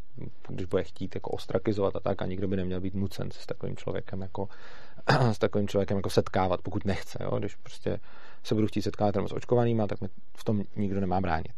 když 0.49 0.67
bude 0.67 0.85
chtít, 0.85 1.15
jako 1.15 1.31
ostrakizovat 1.31 1.97
a 1.97 2.01
tak, 2.01 2.23
a 2.23 2.27
nikdo 2.27 2.49
by 2.49 2.57
neměl 2.57 2.81
být 2.81 2.95
nucen 2.95 3.31
se 3.31 3.43
s 3.43 3.47
takovým 3.47 3.77
člověkem 3.77 4.23
jako, 4.23 4.49
s 5.33 5.39
takovým 5.39 5.69
člověkem 5.69 5.97
jako 5.97 6.11
setkávat, 6.11 6.63
pokud 6.63 6.85
nechce. 6.85 7.19
Jo? 7.23 7.39
Když 7.39 7.57
prostě 7.57 8.01
se 8.43 8.55
budu 8.55 8.67
chtít 8.67 8.83
setkávat 8.83 9.15
s 9.17 9.33
očkovanýma, 9.33 9.87
tak 9.87 10.01
mi 10.01 10.09
v 10.37 10.45
tom 10.45 10.63
nikdo 10.77 11.01
nemá 11.01 11.21
bránit. 11.21 11.55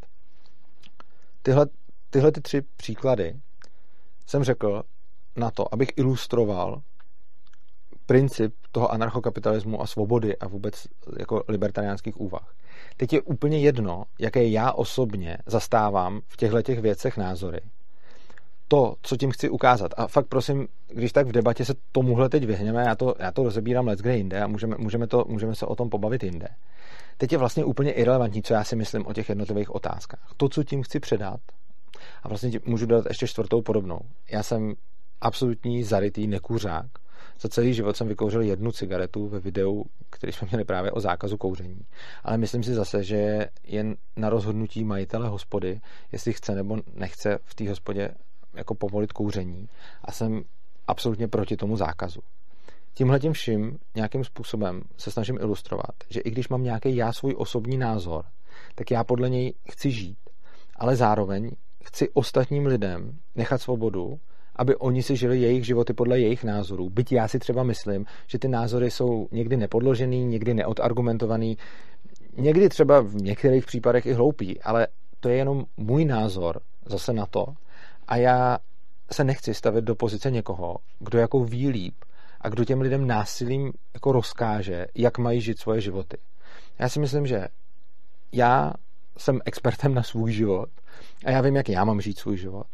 Tyhle, 1.43 1.67
tyhle 2.11 2.33
ty 2.33 2.41
tři 2.41 2.63
příklady 2.77 3.41
jsem 4.27 4.45
řekl 4.45 4.83
na 5.37 5.51
to, 5.51 5.75
abych 5.75 5.89
ilustroval, 5.97 6.83
princip 8.07 8.55
toho 8.73 8.93
anarchokapitalismu 8.93 9.83
a 9.83 9.87
svobody 9.87 10.37
a 10.37 10.49
vůbec 10.49 10.87
jako 11.19 11.45
libertariánských 11.49 12.21
úvah. 12.21 12.55
Teď 12.97 13.13
je 13.13 13.23
úplně 13.23 13.59
jedno, 13.59 14.05
jaké 14.19 14.49
já 14.49 14.73
osobně 14.73 15.39
zastávám 15.47 16.21
v 16.29 16.37
těchto 16.37 16.63
těch 16.63 16.81
věcech 16.81 17.17
názory. 17.17 17.61
To, 18.69 18.95
co 19.03 19.17
tím 19.17 19.31
chci 19.31 19.49
ukázat. 19.49 19.93
A 19.97 20.07
fakt 20.07 20.27
prosím, 20.27 20.69
když 20.89 21.13
tak 21.13 21.27
v 21.27 21.33
debatě 21.33 21.65
se 21.65 21.75
tomuhle 21.93 22.29
teď 22.29 22.45
vyhneme, 22.45 22.83
já 22.83 22.95
to, 22.95 23.15
já 23.19 23.31
to 23.33 23.43
rozebírám 23.43 23.87
let 23.87 23.99
kde 23.99 24.17
jinde 24.17 24.43
a 24.43 24.47
můžeme, 24.47 24.77
můžeme, 24.79 25.07
to, 25.07 25.25
můžeme 25.29 25.55
se 25.55 25.67
o 25.67 25.77
tom 25.77 25.91
pobavit 25.91 26.23
jinde. 26.23 26.49
Teď 27.17 27.33
je 27.33 27.39
vlastně 27.39 27.65
úplně 27.65 27.93
irrelevantní, 27.93 28.43
co 28.43 28.55
já 28.55 28.65
si 28.65 28.77
myslím 28.77 29.07
o 29.07 29.13
těch 29.13 29.29
jednotlivých 29.29 29.75
otázkách. 29.75 30.31
To, 30.37 30.49
co 30.49 30.65
tím 30.65 30.83
chci 30.83 31.01
předat, 31.01 31.41
a 32.23 32.29
vlastně 32.29 32.61
můžu 32.65 32.87
dát 32.87 33.07
ještě 33.09 33.27
čtvrtou 33.27 33.63
podobnou. 33.63 34.01
Já 34.31 34.43
jsem 34.43 34.75
absolutní 35.21 35.85
zarytý 35.85 36.27
nekuřák, 36.27 36.87
za 37.43 37.49
celý 37.49 37.75
život 37.75 37.97
jsem 37.97 38.09
vykouřil 38.09 38.43
jednu 38.43 38.73
cigaretu 38.73 39.29
ve 39.29 39.41
videu, 39.41 39.85
který 40.11 40.33
jsme 40.33 40.49
měli 40.51 40.65
právě 40.65 40.91
o 40.91 41.01
zákazu 41.01 41.37
kouření. 41.37 41.81
Ale 42.25 42.39
myslím 42.39 42.63
si 42.63 42.75
zase, 42.75 43.05
že 43.05 43.17
je 43.17 43.51
jen 43.65 43.97
na 44.17 44.31
rozhodnutí 44.31 44.85
majitele 44.85 45.29
hospody, 45.29 45.81
jestli 46.13 46.33
chce 46.33 46.55
nebo 46.55 46.79
nechce 46.95 47.39
v 47.45 47.55
té 47.55 47.69
hospodě 47.69 48.15
jako 48.55 48.75
povolit 48.75 49.13
kouření. 49.13 49.69
A 50.05 50.13
jsem 50.13 50.43
absolutně 50.87 51.29
proti 51.29 51.57
tomu 51.57 51.77
zákazu. 51.77 52.21
Tímhle 52.95 53.21
tím 53.21 53.33
vším 53.33 53.79
nějakým 53.95 54.25
způsobem 54.25 54.83
se 54.97 55.11
snažím 55.11 55.39
ilustrovat, 55.41 55.95
že 56.11 56.21
i 56.21 56.31
když 56.31 56.49
mám 56.49 56.63
nějaký 56.63 56.97
já 56.97 57.13
svůj 57.13 57.35
osobní 57.39 57.77
názor, 57.77 58.25
tak 58.75 58.91
já 58.91 59.05
podle 59.05 59.31
něj 59.31 59.55
chci 59.71 59.91
žít, 59.91 60.19
ale 60.77 60.97
zároveň 60.97 61.51
chci 61.85 62.09
ostatním 62.11 62.67
lidem 62.67 63.19
nechat 63.35 63.61
svobodu 63.63 64.21
aby 64.57 64.77
oni 64.77 65.03
si 65.03 65.17
žili 65.17 65.41
jejich 65.41 65.67
životy 65.67 65.93
podle 65.93 66.21
jejich 66.21 66.45
názorů. 66.45 66.91
Byť 66.91 67.13
já 67.13 67.29
si 67.29 67.39
třeba 67.39 67.63
myslím, 67.63 68.05
že 68.27 68.39
ty 68.39 68.49
názory 68.49 68.91
jsou 68.91 69.29
někdy 69.33 69.57
nepodložený, 69.57 70.25
někdy 70.25 70.55
neodargumentovaný, 70.55 71.59
někdy 72.37 72.69
třeba 72.69 73.01
v 73.01 73.15
některých 73.15 73.67
případech 73.67 74.07
i 74.07 74.13
hloupý, 74.13 74.61
ale 74.61 74.87
to 75.21 75.29
je 75.29 75.37
jenom 75.37 75.65
můj 75.77 76.05
názor 76.05 76.61
zase 76.87 77.13
na 77.13 77.27
to 77.27 77.47
a 78.09 78.17
já 78.17 78.59
se 79.13 79.25
nechci 79.25 79.55
stavit 79.55 79.85
do 79.85 79.95
pozice 79.95 80.31
někoho, 80.31 80.77
kdo 80.99 81.19
jako 81.19 81.45
ví 81.45 81.69
líp 81.69 81.95
a 82.41 82.49
kdo 82.49 82.65
těm 82.65 82.81
lidem 82.81 83.07
násilím 83.07 83.73
jako 83.95 84.13
rozkáže, 84.13 84.87
jak 84.95 85.19
mají 85.19 85.41
žít 85.41 85.59
svoje 85.59 85.81
životy. 85.81 86.17
Já 86.79 86.89
si 86.89 87.01
myslím, 87.01 87.27
že 87.27 87.49
já 88.33 88.73
jsem 89.19 89.41
expertem 89.45 89.95
na 89.95 90.03
svůj 90.03 90.33
život 90.33 90.69
a 91.25 91.31
já 91.31 91.41
vím, 91.41 91.57
jak 91.57 91.69
já 91.69 91.85
mám 91.85 92.01
žít 92.01 92.19
svůj 92.19 92.37
život. 92.37 92.67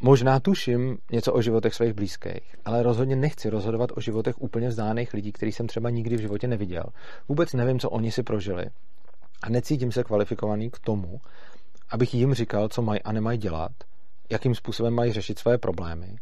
Možná 0.00 0.40
tuším 0.40 0.98
něco 1.12 1.32
o 1.32 1.42
životech 1.42 1.74
svých 1.74 1.92
blízkých, 1.92 2.56
ale 2.64 2.82
rozhodně 2.82 3.16
nechci 3.16 3.50
rozhodovat 3.50 3.90
o 3.94 4.00
životech 4.00 4.42
úplně 4.42 4.68
vzdálených 4.68 5.14
lidí, 5.14 5.32
který 5.32 5.52
jsem 5.52 5.66
třeba 5.66 5.90
nikdy 5.90 6.16
v 6.16 6.20
životě 6.20 6.48
neviděl. 6.48 6.84
Vůbec 7.28 7.52
nevím, 7.52 7.78
co 7.78 7.90
oni 7.90 8.12
si 8.12 8.22
prožili 8.22 8.66
a 9.42 9.48
necítím 9.48 9.92
se 9.92 10.04
kvalifikovaný 10.04 10.70
k 10.70 10.78
tomu, 10.78 11.20
abych 11.90 12.14
jim 12.14 12.34
říkal, 12.34 12.68
co 12.68 12.82
mají 12.82 13.02
a 13.02 13.12
nemají 13.12 13.38
dělat, 13.38 13.72
jakým 14.30 14.54
způsobem 14.54 14.94
mají 14.94 15.12
řešit 15.12 15.38
své 15.38 15.58
problémy 15.58 16.16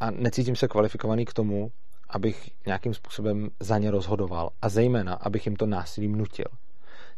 a 0.00 0.10
necítím 0.10 0.56
se 0.56 0.68
kvalifikovaný 0.68 1.24
k 1.24 1.32
tomu, 1.32 1.70
abych 2.08 2.50
nějakým 2.66 2.94
způsobem 2.94 3.48
za 3.60 3.78
ně 3.78 3.90
rozhodoval 3.90 4.50
a 4.62 4.68
zejména, 4.68 5.14
abych 5.14 5.46
jim 5.46 5.56
to 5.56 5.66
násilím 5.66 6.16
nutil. 6.16 6.46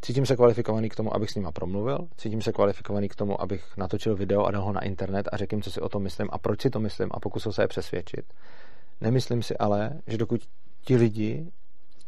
Cítím 0.02 0.26
se 0.26 0.36
kvalifikovaný 0.36 0.88
k 0.88 0.94
tomu, 0.94 1.14
abych 1.14 1.30
s 1.30 1.34
nima 1.34 1.52
promluvil, 1.52 1.98
cítím 2.16 2.42
se 2.42 2.52
kvalifikovaný 2.52 3.08
k 3.08 3.14
tomu, 3.14 3.40
abych 3.40 3.76
natočil 3.76 4.16
video 4.16 4.44
a 4.44 4.50
dal 4.50 4.62
ho 4.62 4.72
na 4.72 4.80
internet 4.80 5.28
a 5.32 5.36
řekl 5.36 5.54
jim, 5.54 5.62
co 5.62 5.70
si 5.70 5.80
o 5.80 5.88
tom 5.88 6.02
myslím 6.02 6.28
a 6.32 6.38
proč 6.38 6.62
si 6.62 6.70
to 6.70 6.80
myslím 6.80 7.08
a 7.12 7.20
pokusil 7.20 7.52
se 7.52 7.62
je 7.62 7.68
přesvědčit. 7.68 8.24
Nemyslím 9.00 9.42
si 9.42 9.56
ale, 9.56 9.90
že 10.06 10.18
dokud 10.18 10.40
ti 10.82 10.96
lidi 10.96 11.52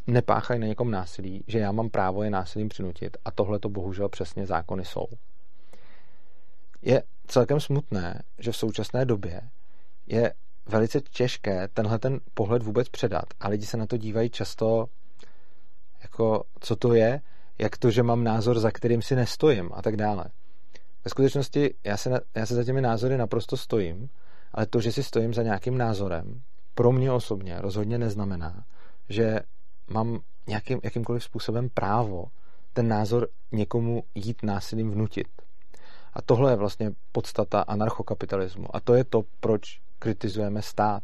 nepáchají 0.07 0.61
na 0.61 0.67
někom 0.67 0.91
násilí, 0.91 1.45
že 1.47 1.59
já 1.59 1.73
mám 1.73 1.91
právo 1.91 2.23
je 2.23 2.31
násilím 2.31 2.69
přinutit 2.69 3.17
a 3.25 3.31
tohle 3.31 3.59
to 3.59 3.69
bohužel 3.69 4.09
přesně 4.09 4.47
zákony 4.47 4.85
jsou. 4.85 5.07
Je 6.83 7.03
celkem 7.27 7.61
smutné, 7.61 8.23
že 8.39 8.53
v 8.53 8.57
současné 8.57 9.05
době 9.05 9.41
je 10.07 10.35
velice 10.67 11.01
těžké 11.01 11.69
tenhle 11.69 11.99
ten 11.99 12.21
pohled 12.35 12.63
vůbec 12.63 12.89
předat 12.89 13.25
a 13.41 13.49
lidi 13.49 13.67
se 13.67 13.77
na 13.77 13.87
to 13.87 13.97
dívají 13.97 14.31
často 14.31 14.87
jako, 16.03 16.45
co 16.61 16.77
to 16.77 16.95
je, 16.95 17.21
jak 17.63 17.77
to, 17.77 17.91
že 17.91 18.03
mám 18.03 18.25
názor, 18.25 18.61
za 18.61 18.71
kterým 18.71 19.03
si 19.03 19.17
nestojím 19.17 19.71
a 19.75 19.83
tak 19.83 19.97
dále. 19.97 20.25
Ve 21.05 21.09
skutečnosti 21.09 21.75
já 21.85 21.97
se, 21.97 22.11
na, 22.11 22.21
já 22.35 22.47
se 22.47 22.55
za 22.55 22.65
těmi 22.65 22.81
názory 22.81 23.17
naprosto 23.17 23.57
stojím, 23.57 24.09
ale 24.53 24.67
to, 24.67 24.81
že 24.81 24.93
si 24.93 25.03
stojím 25.03 25.35
za 25.35 25.43
nějakým 25.43 25.79
názorem, 25.79 26.43
pro 26.75 26.93
mě 26.93 27.13
osobně 27.13 27.61
rozhodně 27.61 27.99
neznamená, 27.99 28.65
že 29.09 29.41
mám 29.91 30.21
nějakým, 30.47 30.81
jakýmkoliv 30.85 31.25
způsobem 31.25 31.69
právo 31.75 32.25
ten 32.73 32.89
názor 32.89 33.29
někomu 33.53 34.03
jít 34.15 34.43
násilím 34.43 34.91
vnutit. 34.91 35.29
A 36.15 36.23
tohle 36.23 36.53
je 36.53 36.57
vlastně 36.57 36.93
podstata 37.13 37.61
anarchokapitalismu. 37.61 38.77
A 38.77 38.81
to 38.81 38.95
je 38.95 39.05
to, 39.05 39.23
proč 39.41 39.81
kritizujeme 39.99 40.63
stát. 40.63 41.03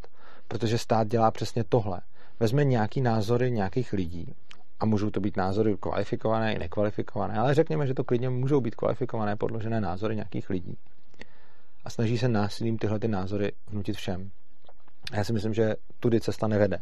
Protože 0.48 0.78
stát 0.78 1.08
dělá 1.08 1.30
přesně 1.30 1.64
tohle. 1.64 2.00
Vezme 2.40 2.64
nějaký 2.64 3.00
názory 3.00 3.50
nějakých 3.50 3.92
lidí 3.92 4.34
a 4.80 4.86
můžou 4.86 5.10
to 5.10 5.20
být 5.20 5.36
názory 5.36 5.76
kvalifikované 5.80 6.54
i 6.54 6.58
nekvalifikované, 6.58 7.34
ale 7.34 7.54
řekněme, 7.54 7.86
že 7.86 7.94
to 7.94 8.04
klidně 8.04 8.30
můžou 8.30 8.60
být 8.60 8.74
kvalifikované, 8.74 9.36
podložené 9.36 9.80
názory 9.80 10.14
nějakých 10.14 10.50
lidí. 10.50 10.78
A 11.84 11.90
snaží 11.90 12.18
se 12.18 12.28
násilím 12.28 12.78
tyhle 12.78 12.98
ty 12.98 13.08
názory 13.08 13.52
vnutit 13.66 13.96
všem. 13.96 14.30
A 15.12 15.16
já 15.16 15.24
si 15.24 15.32
myslím, 15.32 15.54
že 15.54 15.74
tudy 16.00 16.20
cesta 16.20 16.48
nevede. 16.48 16.78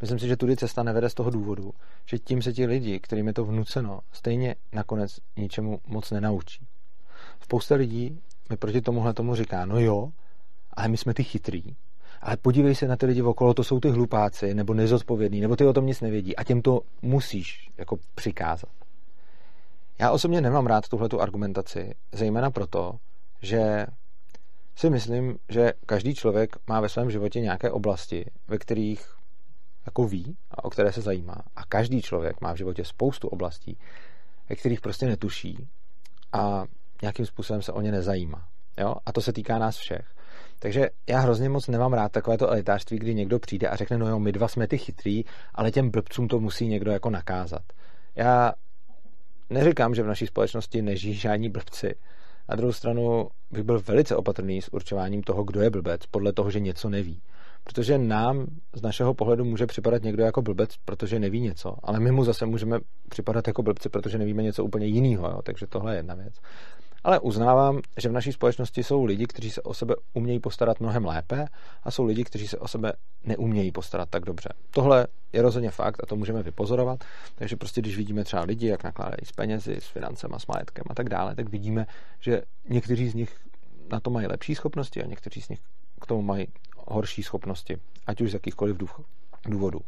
Myslím 0.00 0.18
si, 0.18 0.28
že 0.28 0.36
tudy 0.36 0.56
cesta 0.56 0.82
nevede 0.82 1.10
z 1.10 1.14
toho 1.14 1.30
důvodu, 1.30 1.72
že 2.06 2.18
tím 2.18 2.42
se 2.42 2.52
ti 2.52 2.66
lidi, 2.66 3.00
kterým 3.00 3.26
je 3.26 3.32
to 3.32 3.44
vnuceno, 3.44 4.00
stejně 4.12 4.56
nakonec 4.72 5.18
ničemu 5.36 5.80
moc 5.86 6.10
nenaučí. 6.10 6.66
Spousta 7.40 7.74
lidí 7.74 8.20
mi 8.50 8.56
proti 8.56 8.80
tomuhle 8.80 9.14
tomu 9.14 9.34
říká, 9.34 9.66
no 9.66 9.80
jo, 9.80 10.08
ale 10.72 10.88
my 10.88 10.96
jsme 10.96 11.14
ty 11.14 11.24
chytrý, 11.24 11.62
ale 12.22 12.36
podívej 12.36 12.74
se 12.74 12.88
na 12.88 12.96
ty 12.96 13.06
lidi 13.06 13.22
okolo, 13.22 13.54
to 13.54 13.64
jsou 13.64 13.80
ty 13.80 13.90
hlupáci, 13.90 14.54
nebo 14.54 14.74
nezodpovědní, 14.74 15.40
nebo 15.40 15.56
ty 15.56 15.64
o 15.64 15.72
tom 15.72 15.86
nic 15.86 16.00
nevědí 16.00 16.36
a 16.36 16.44
těm 16.44 16.62
to 16.62 16.80
musíš 17.02 17.70
jako 17.78 17.98
přikázat. 18.14 18.70
Já 19.98 20.10
osobně 20.10 20.40
nemám 20.40 20.66
rád 20.66 20.88
tuhletu 20.88 21.20
argumentaci, 21.20 21.94
zejména 22.12 22.50
proto, 22.50 22.92
že 23.42 23.86
si 24.76 24.90
myslím, 24.90 25.38
že 25.48 25.72
každý 25.86 26.14
člověk 26.14 26.56
má 26.66 26.80
ve 26.80 26.88
svém 26.88 27.10
životě 27.10 27.40
nějaké 27.40 27.70
oblasti, 27.70 28.30
ve 28.48 28.58
kterých 28.58 29.14
jako 29.86 30.06
ví 30.06 30.36
a 30.50 30.64
o 30.64 30.70
které 30.70 30.92
se 30.92 31.00
zajímá. 31.00 31.42
A 31.56 31.64
každý 31.64 32.02
člověk 32.02 32.40
má 32.40 32.52
v 32.52 32.56
životě 32.56 32.84
spoustu 32.84 33.28
oblastí, 33.28 33.78
ve 34.48 34.56
kterých 34.56 34.80
prostě 34.80 35.06
netuší 35.06 35.68
a 36.32 36.64
nějakým 37.02 37.26
způsobem 37.26 37.62
se 37.62 37.72
o 37.72 37.80
ně 37.80 37.92
nezajímá. 37.92 38.48
Jo? 38.78 38.94
A 39.06 39.12
to 39.12 39.20
se 39.20 39.32
týká 39.32 39.58
nás 39.58 39.76
všech. 39.76 40.14
Takže 40.62 40.90
já 41.08 41.20
hrozně 41.20 41.48
moc 41.48 41.68
nemám 41.68 41.92
rád 41.92 42.12
takové 42.12 42.38
to 42.38 42.50
elitářství, 42.50 42.98
kdy 42.98 43.14
někdo 43.14 43.38
přijde 43.38 43.68
a 43.68 43.76
řekne, 43.76 43.98
no 43.98 44.08
jo, 44.08 44.18
my 44.18 44.32
dva 44.32 44.48
jsme 44.48 44.68
ty 44.68 44.78
chytrý, 44.78 45.24
ale 45.54 45.70
těm 45.70 45.90
blbcům 45.90 46.28
to 46.28 46.40
musí 46.40 46.66
někdo 46.66 46.90
jako 46.90 47.10
nakázat. 47.10 47.62
Já 48.16 48.52
neříkám, 49.50 49.94
že 49.94 50.02
v 50.02 50.06
naší 50.06 50.26
společnosti 50.26 50.82
nežijí 50.82 51.14
žádní 51.14 51.48
blbci. 51.48 51.94
Na 52.48 52.56
druhou 52.56 52.72
stranu 52.72 53.28
bych 53.50 53.62
byl 53.62 53.80
velice 53.80 54.16
opatrný 54.16 54.62
s 54.62 54.72
určováním 54.72 55.22
toho, 55.22 55.44
kdo 55.44 55.60
je 55.60 55.70
blbec, 55.70 56.06
podle 56.06 56.32
toho, 56.32 56.50
že 56.50 56.60
něco 56.60 56.88
neví. 56.88 57.22
Protože 57.64 57.98
nám 57.98 58.46
z 58.74 58.82
našeho 58.82 59.14
pohledu 59.14 59.44
může 59.44 59.66
připadat 59.66 60.02
někdo 60.02 60.22
jako 60.22 60.42
blbec, 60.42 60.70
protože 60.84 61.18
neví 61.18 61.40
něco, 61.40 61.76
ale 61.82 62.00
my 62.00 62.12
mu 62.12 62.24
zase 62.24 62.46
můžeme 62.46 62.78
připadat 63.08 63.46
jako 63.46 63.62
blbci, 63.62 63.88
protože 63.88 64.18
nevíme 64.18 64.42
něco 64.42 64.64
úplně 64.64 64.86
jiného. 64.86 65.42
Takže 65.42 65.66
tohle 65.66 65.92
je 65.92 65.98
jedna 65.98 66.14
věc. 66.14 66.34
Ale 67.04 67.20
uznávám, 67.20 67.80
že 67.96 68.08
v 68.08 68.12
naší 68.12 68.32
společnosti 68.32 68.82
jsou 68.82 69.04
lidi, 69.04 69.26
kteří 69.26 69.50
se 69.50 69.62
o 69.62 69.74
sebe 69.74 69.94
umějí 70.12 70.40
postarat 70.40 70.80
mnohem 70.80 71.04
lépe 71.04 71.46
a 71.82 71.90
jsou 71.90 72.04
lidi, 72.04 72.24
kteří 72.24 72.48
se 72.48 72.58
o 72.58 72.68
sebe 72.68 72.92
neumějí 73.24 73.72
postarat 73.72 74.08
tak 74.10 74.24
dobře. 74.24 74.48
Tohle 74.70 75.06
je 75.32 75.42
rozhodně 75.42 75.70
fakt 75.70 76.02
a 76.02 76.06
to 76.06 76.16
můžeme 76.16 76.42
vypozorovat. 76.42 77.04
Takže 77.34 77.56
prostě, 77.56 77.80
když 77.80 77.96
vidíme 77.96 78.24
třeba 78.24 78.42
lidi, 78.42 78.66
jak 78.66 78.84
nakládají 78.84 79.24
s 79.24 79.32
penězi, 79.32 79.76
s 79.80 79.86
financemi, 79.86 80.34
s 80.38 80.46
majetkem 80.46 80.84
a 80.90 80.94
tak 80.94 81.08
dále, 81.08 81.34
tak 81.34 81.48
vidíme, 81.48 81.86
že 82.20 82.42
někteří 82.68 83.08
z 83.08 83.14
nich 83.14 83.36
na 83.92 84.00
to 84.00 84.10
mají 84.10 84.26
lepší 84.26 84.54
schopnosti 84.54 85.02
a 85.02 85.06
někteří 85.06 85.42
z 85.42 85.48
nich 85.48 85.60
k 86.00 86.06
tomu 86.06 86.22
mají 86.22 86.46
horší 86.76 87.22
schopnosti, 87.22 87.78
ať 88.06 88.20
už 88.20 88.30
z 88.30 88.34
jakýchkoliv 88.34 88.76
důvodů. 89.48 89.80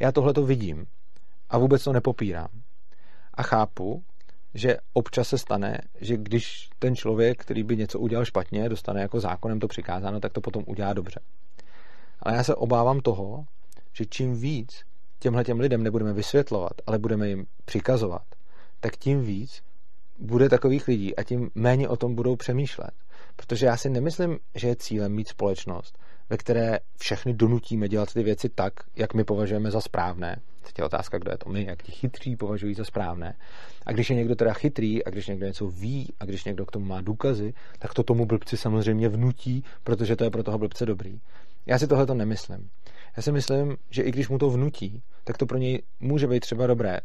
Já 0.00 0.12
tohle 0.12 0.34
to 0.34 0.46
vidím 0.46 0.86
a 1.50 1.58
vůbec 1.58 1.84
to 1.84 1.92
nepopírám. 1.92 2.48
A 3.34 3.42
chápu, 3.42 4.04
že 4.54 4.76
občas 4.92 5.28
se 5.28 5.38
stane, 5.38 5.78
že 6.00 6.16
když 6.16 6.70
ten 6.78 6.96
člověk, 6.96 7.42
který 7.42 7.62
by 7.62 7.76
něco 7.76 7.98
udělal 7.98 8.24
špatně, 8.24 8.68
dostane 8.68 9.00
jako 9.00 9.20
zákonem 9.20 9.60
to 9.60 9.68
přikázáno, 9.68 10.20
tak 10.20 10.32
to 10.32 10.40
potom 10.40 10.64
udělá 10.66 10.92
dobře. 10.92 11.20
Ale 12.22 12.36
já 12.36 12.44
se 12.44 12.54
obávám 12.54 13.00
toho, 13.00 13.44
že 13.92 14.06
čím 14.06 14.34
víc 14.34 14.84
těmhle 15.18 15.44
těm 15.44 15.60
lidem 15.60 15.82
nebudeme 15.82 16.12
vysvětlovat, 16.12 16.72
ale 16.86 16.98
budeme 16.98 17.28
jim 17.28 17.46
přikazovat, 17.64 18.24
tak 18.80 18.96
tím 18.96 19.22
víc 19.22 19.62
bude 20.18 20.48
takových 20.48 20.88
lidí 20.88 21.16
a 21.16 21.22
tím 21.22 21.50
méně 21.54 21.88
o 21.88 21.96
tom 21.96 22.14
budou 22.14 22.36
přemýšlet. 22.36 22.90
Protože 23.36 23.66
já 23.66 23.76
si 23.76 23.90
nemyslím, 23.90 24.38
že 24.54 24.68
je 24.68 24.76
cílem 24.76 25.12
mít 25.12 25.28
společnost, 25.28 25.98
ve 26.30 26.36
které 26.36 26.78
všechny 26.98 27.34
donutíme 27.34 27.88
dělat 27.88 28.12
ty 28.12 28.22
věci 28.22 28.48
tak, 28.48 28.72
jak 28.96 29.14
my 29.14 29.24
považujeme 29.24 29.70
za 29.70 29.80
správné. 29.80 30.40
Teď 30.62 30.78
je 30.78 30.84
otázka, 30.84 31.18
kdo 31.18 31.30
je 31.30 31.38
to 31.38 31.50
my, 31.50 31.64
jak 31.64 31.82
ti 31.82 31.92
chytří 31.92 32.36
považují 32.36 32.74
za 32.74 32.84
správné. 32.84 33.34
A 33.86 33.92
když 33.92 34.10
je 34.10 34.16
někdo 34.16 34.34
teda 34.34 34.52
chytrý 34.52 35.04
a 35.04 35.10
když 35.10 35.26
někdo 35.26 35.46
něco 35.46 35.68
ví 35.68 36.12
a 36.20 36.24
když 36.24 36.44
někdo 36.44 36.66
k 36.66 36.70
tomu 36.70 36.86
má 36.86 37.00
důkazy, 37.00 37.54
tak 37.78 37.94
to 37.94 38.02
tomu 38.02 38.26
blbci 38.26 38.56
samozřejmě 38.56 39.08
vnutí, 39.08 39.64
protože 39.84 40.16
to 40.16 40.24
je 40.24 40.30
pro 40.30 40.42
toho 40.42 40.58
blbce 40.58 40.86
dobrý. 40.86 41.20
Já 41.66 41.78
si 41.78 41.86
tohle 41.86 42.06
to 42.06 42.14
nemyslím. 42.14 42.70
Já 43.16 43.22
si 43.22 43.32
myslím, 43.32 43.76
že 43.90 44.02
i 44.02 44.10
když 44.10 44.28
mu 44.28 44.38
to 44.38 44.50
vnutí, 44.50 45.02
tak 45.24 45.38
to 45.38 45.46
pro 45.46 45.58
něj 45.58 45.82
může 46.00 46.26
být 46.26 46.40
třeba 46.40 46.66
dobré 46.66 47.00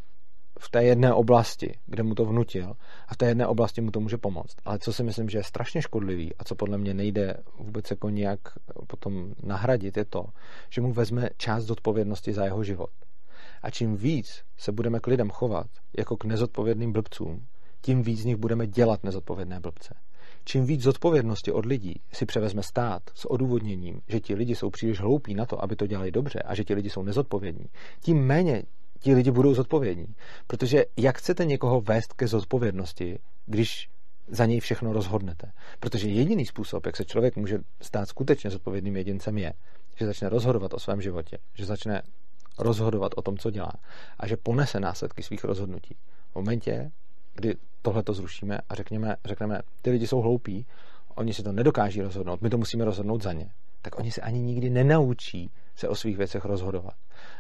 v 0.60 0.70
té 0.70 0.84
jedné 0.84 1.14
oblasti, 1.14 1.78
kde 1.86 2.04
mu 2.04 2.16
to 2.16 2.26
vnutil 2.26 2.74
a 3.08 3.14
v 3.14 3.18
té 3.18 3.26
jedné 3.26 3.48
oblasti 3.48 3.82
mu 3.82 3.92
to 3.92 4.00
může 4.00 4.18
pomoct. 4.18 4.56
Ale 4.66 4.80
co 4.80 4.94
si 4.94 5.04
myslím, 5.04 5.30
že 5.30 5.38
je 5.38 5.44
strašně 5.44 5.82
škodlivý 5.82 6.36
a 6.36 6.44
co 6.44 6.56
podle 6.56 6.78
mě 6.78 6.94
nejde 6.94 7.38
vůbec 7.60 7.92
jako 7.92 8.10
nějak 8.10 8.40
potom 8.88 9.34
nahradit, 9.44 9.98
je 9.98 10.06
to, 10.06 10.26
že 10.70 10.82
mu 10.82 10.94
vezme 10.94 11.30
část 11.38 11.64
zodpovědnosti 11.64 12.34
za 12.34 12.46
jeho 12.46 12.64
život. 12.64 12.90
A 13.62 13.70
čím 13.70 13.96
víc 13.96 14.44
se 14.58 14.72
budeme 14.72 15.00
k 15.00 15.08
lidem 15.08 15.30
chovat 15.30 15.68
jako 15.98 16.18
k 16.18 16.26
nezodpovědným 16.26 16.92
blbcům, 16.92 17.46
tím 17.82 18.04
víc 18.04 18.22
z 18.22 18.26
nich 18.26 18.36
budeme 18.36 18.68
dělat 18.68 19.04
nezodpovědné 19.04 19.60
blbce. 19.60 19.96
Čím 20.46 20.66
víc 20.66 20.82
zodpovědnosti 20.82 21.52
od 21.52 21.66
lidí 21.66 22.02
si 22.14 22.26
převezme 22.26 22.64
stát 22.64 23.02
s 23.14 23.32
odůvodněním, 23.32 24.02
že 24.08 24.20
ti 24.20 24.36
lidi 24.36 24.56
jsou 24.56 24.70
příliš 24.70 25.00
hloupí 25.00 25.36
na 25.36 25.46
to, 25.46 25.64
aby 25.64 25.76
to 25.76 25.88
dělali 25.88 26.12
dobře 26.12 26.40
a 26.40 26.56
že 26.56 26.64
ti 26.64 26.74
lidi 26.74 26.90
jsou 26.90 27.04
nezodpovědní, 27.04 27.66
tím 28.02 28.26
méně 28.26 28.64
ti 29.00 29.14
lidi 29.14 29.32
budou 29.32 29.54
zodpovědní. 29.54 30.16
Protože 30.48 30.86
jak 30.98 31.18
chcete 31.18 31.46
někoho 31.46 31.82
vést 31.82 32.14
ke 32.14 32.28
zodpovědnosti, 32.28 33.20
když 33.46 33.90
za 34.28 34.46
něj 34.46 34.60
všechno 34.60 34.94
rozhodnete. 34.94 35.52
Protože 35.80 36.10
jediný 36.10 36.46
způsob, 36.46 36.86
jak 36.86 36.98
se 36.98 37.06
člověk 37.06 37.36
může 37.36 37.60
stát 37.82 38.10
skutečně 38.10 38.50
zodpovědným 38.50 38.96
jedincem, 38.96 39.38
je, 39.38 39.54
že 39.96 40.06
začne 40.06 40.30
rozhodovat 40.30 40.74
o 40.74 40.80
svém 40.80 41.02
životě, 41.02 41.38
že 41.54 41.66
začne 41.66 42.02
rozhodovat 42.60 43.12
o 43.16 43.22
tom, 43.22 43.38
co 43.38 43.52
dělá 43.52 43.72
a 44.20 44.28
že 44.28 44.38
ponese 44.38 44.80
následky 44.80 45.24
svých 45.24 45.44
rozhodnutí. 45.44 45.96
V 46.32 46.36
momentě, 46.36 46.92
kdy 47.34 47.56
tohle 47.82 48.04
to 48.04 48.14
zrušíme 48.14 48.58
a 48.70 48.76
řekněme, 48.76 49.16
řekneme, 49.26 49.60
ty 49.82 49.90
lidi 49.90 50.08
jsou 50.08 50.22
hloupí, 50.22 50.66
oni 51.16 51.34
si 51.34 51.44
to 51.44 51.52
nedokáží 51.52 52.02
rozhodnout, 52.02 52.42
my 52.42 52.50
to 52.50 52.58
musíme 52.58 52.86
rozhodnout 52.86 53.24
za 53.24 53.34
ně, 53.34 53.50
tak 53.82 54.00
oni 54.00 54.12
se 54.12 54.22
ani 54.22 54.40
nikdy 54.40 54.70
nenaučí 54.70 55.52
se 55.76 55.88
o 55.88 55.96
svých 55.96 56.18
věcech 56.18 56.46
rozhodovat. 56.46 56.94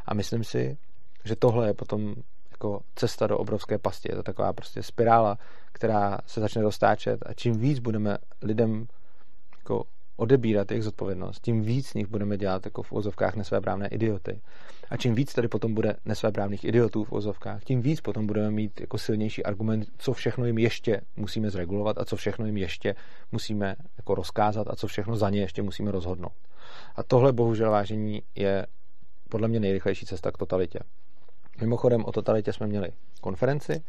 A 0.06 0.13
myslím 0.13 0.44
si, 0.44 0.78
že 1.26 1.36
tohle 1.36 1.68
je 1.68 1.74
potom 1.74 2.16
jako 2.52 2.82
cesta 2.96 3.28
do 3.28 3.38
obrovské 3.38 3.78
pasti. 3.78 4.10
Je 4.12 4.16
to 4.16 4.24
taková 4.24 4.54
prostě 4.54 4.84
spirála, 4.84 5.38
která 5.72 6.18
se 6.26 6.40
začne 6.40 6.62
roztáčet 6.62 7.20
a 7.26 7.34
čím 7.34 7.60
víc 7.60 7.80
budeme 7.80 8.18
lidem 8.42 8.88
jako 9.58 9.84
odebírat 10.18 10.72
jejich 10.72 10.84
zodpovědnost, 10.84 11.40
tím 11.42 11.62
víc 11.62 11.88
z 11.88 11.94
nich 11.94 12.08
budeme 12.08 12.38
dělat 12.38 12.66
jako 12.66 12.84
v 12.84 12.92
ozovkách 12.92 13.36
nesvéprávné 13.36 13.88
idioty. 13.88 14.42
A 14.90 14.98
čím 14.98 15.16
víc 15.16 15.34
tady 15.34 15.48
potom 15.48 15.74
bude 15.74 15.96
nesvéprávných 16.06 16.64
idiotů 16.64 17.04
v 17.04 17.12
ozovkách, 17.12 17.64
tím 17.64 17.82
víc 17.82 18.02
potom 18.02 18.28
budeme 18.28 18.52
mít 18.52 18.82
jako 18.82 18.98
silnější 18.98 19.44
argument, 19.44 19.88
co 19.98 20.14
všechno 20.14 20.46
jim 20.46 20.58
ještě 20.58 21.02
musíme 21.16 21.50
zregulovat 21.50 21.98
a 21.98 22.06
co 22.06 22.16
všechno 22.16 22.46
jim 22.46 22.58
ještě 22.58 22.96
musíme 23.32 23.76
jako 23.98 24.16
rozkázat 24.16 24.68
a 24.70 24.76
co 24.76 24.88
všechno 24.88 25.16
za 25.16 25.30
ně 25.30 25.42
ještě 25.42 25.62
musíme 25.62 25.92
rozhodnout. 25.92 26.34
A 26.96 27.04
tohle 27.04 27.34
bohužel 27.34 27.72
vážení 27.72 28.22
je 28.36 28.66
podle 29.30 29.48
mě 29.48 29.60
nejrychlejší 29.60 30.06
cesta 30.06 30.32
k 30.32 30.38
totalitě. 30.38 30.80
Mimochodem 31.62 32.06
o 32.06 32.12
totalitě 32.12 32.54
jsme 32.54 32.68
měli 32.68 32.89
konferenci 33.22 33.84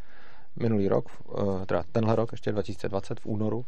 minulý 0.57 0.89
rok, 0.89 1.09
eh, 1.11 1.67
teda 1.67 1.85
tenhle 1.93 2.17
rok, 2.17 2.33
ještě 2.33 2.53
2020 2.53 3.21
v 3.21 3.27
únoru, 3.27 3.67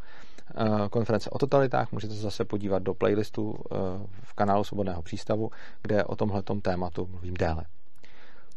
eh, 0.50 0.88
konference 0.90 1.30
o 1.30 1.38
totalitách. 1.38 1.92
Můžete 1.92 2.14
se 2.14 2.20
zase 2.20 2.44
podívat 2.44 2.82
do 2.82 2.94
playlistu 2.94 3.54
eh, 3.58 3.76
v 4.22 4.34
kanálu 4.34 4.64
Svobodného 4.64 5.02
přístavu, 5.02 5.50
kde 5.82 6.04
o 6.04 6.16
tomhle 6.16 6.42
tématu 6.62 7.06
mluvím 7.10 7.34
déle. 7.34 7.64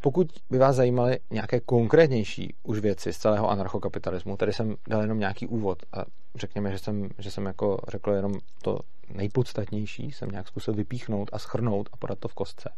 Pokud 0.01 0.27
by 0.49 0.58
vás 0.58 0.75
zajímaly 0.75 1.19
nějaké 1.32 1.60
konkrétnější 1.60 2.56
už 2.63 2.80
věci 2.80 3.13
z 3.13 3.17
celého 3.17 3.49
anarchokapitalismu, 3.49 4.38
tady 4.38 4.54
jsem 4.54 4.75
dal 4.88 5.01
jenom 5.01 5.19
nějaký 5.19 5.47
úvod 5.47 5.84
a 5.93 6.06
řekněme, 6.36 6.71
že 6.71 6.80
jsem, 6.80 7.10
že 7.19 7.32
jsem 7.32 7.45
jako 7.45 7.80
řekl 7.88 8.12
jenom 8.12 8.34
to 8.62 8.80
nejpodstatnější, 9.13 10.12
jsem 10.12 10.30
nějak 10.30 10.47
zkusil 10.47 10.73
vypíchnout 10.73 11.30
a 11.34 11.39
schrnout 11.39 11.89
a 11.91 11.97
podat 11.97 12.19
to 12.19 12.27
v 12.27 12.34
kostce, 12.34 12.69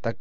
tak 0.00 0.16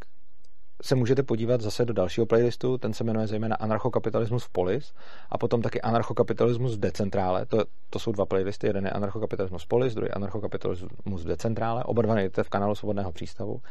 se 0.81 0.95
můžete 0.95 1.23
podívat 1.23 1.61
zase 1.61 1.85
do 1.85 1.93
dalšího 1.93 2.25
playlistu, 2.25 2.77
ten 2.77 2.93
se 2.93 3.03
jmenuje 3.03 3.27
zejména 3.27 3.55
Anarchokapitalismus 3.55 4.43
v 4.43 4.49
Polis 4.49 4.93
a 5.29 5.37
potom 5.37 5.61
taky 5.61 5.81
Anarchokapitalismus 5.81 6.75
v 6.75 6.79
Decentrále. 6.79 7.45
To, 7.45 7.63
to 7.89 7.99
jsou 7.99 8.11
dva 8.11 8.25
playlisty, 8.25 8.67
jeden 8.67 8.85
je 8.85 8.91
Anarchokapitalismus 8.91 9.63
v 9.63 9.67
Polis, 9.67 9.93
druhý 9.93 10.11
Anarchokapitalismus 10.11 11.23
v 11.23 11.27
Decentrále. 11.27 11.83
Oba 11.83 12.01
dva 12.01 12.15
najdete 12.15 12.43
v 12.43 12.49
kanálu 12.49 12.75
Svobodného 12.75 13.11
přístavu. 13.11 13.61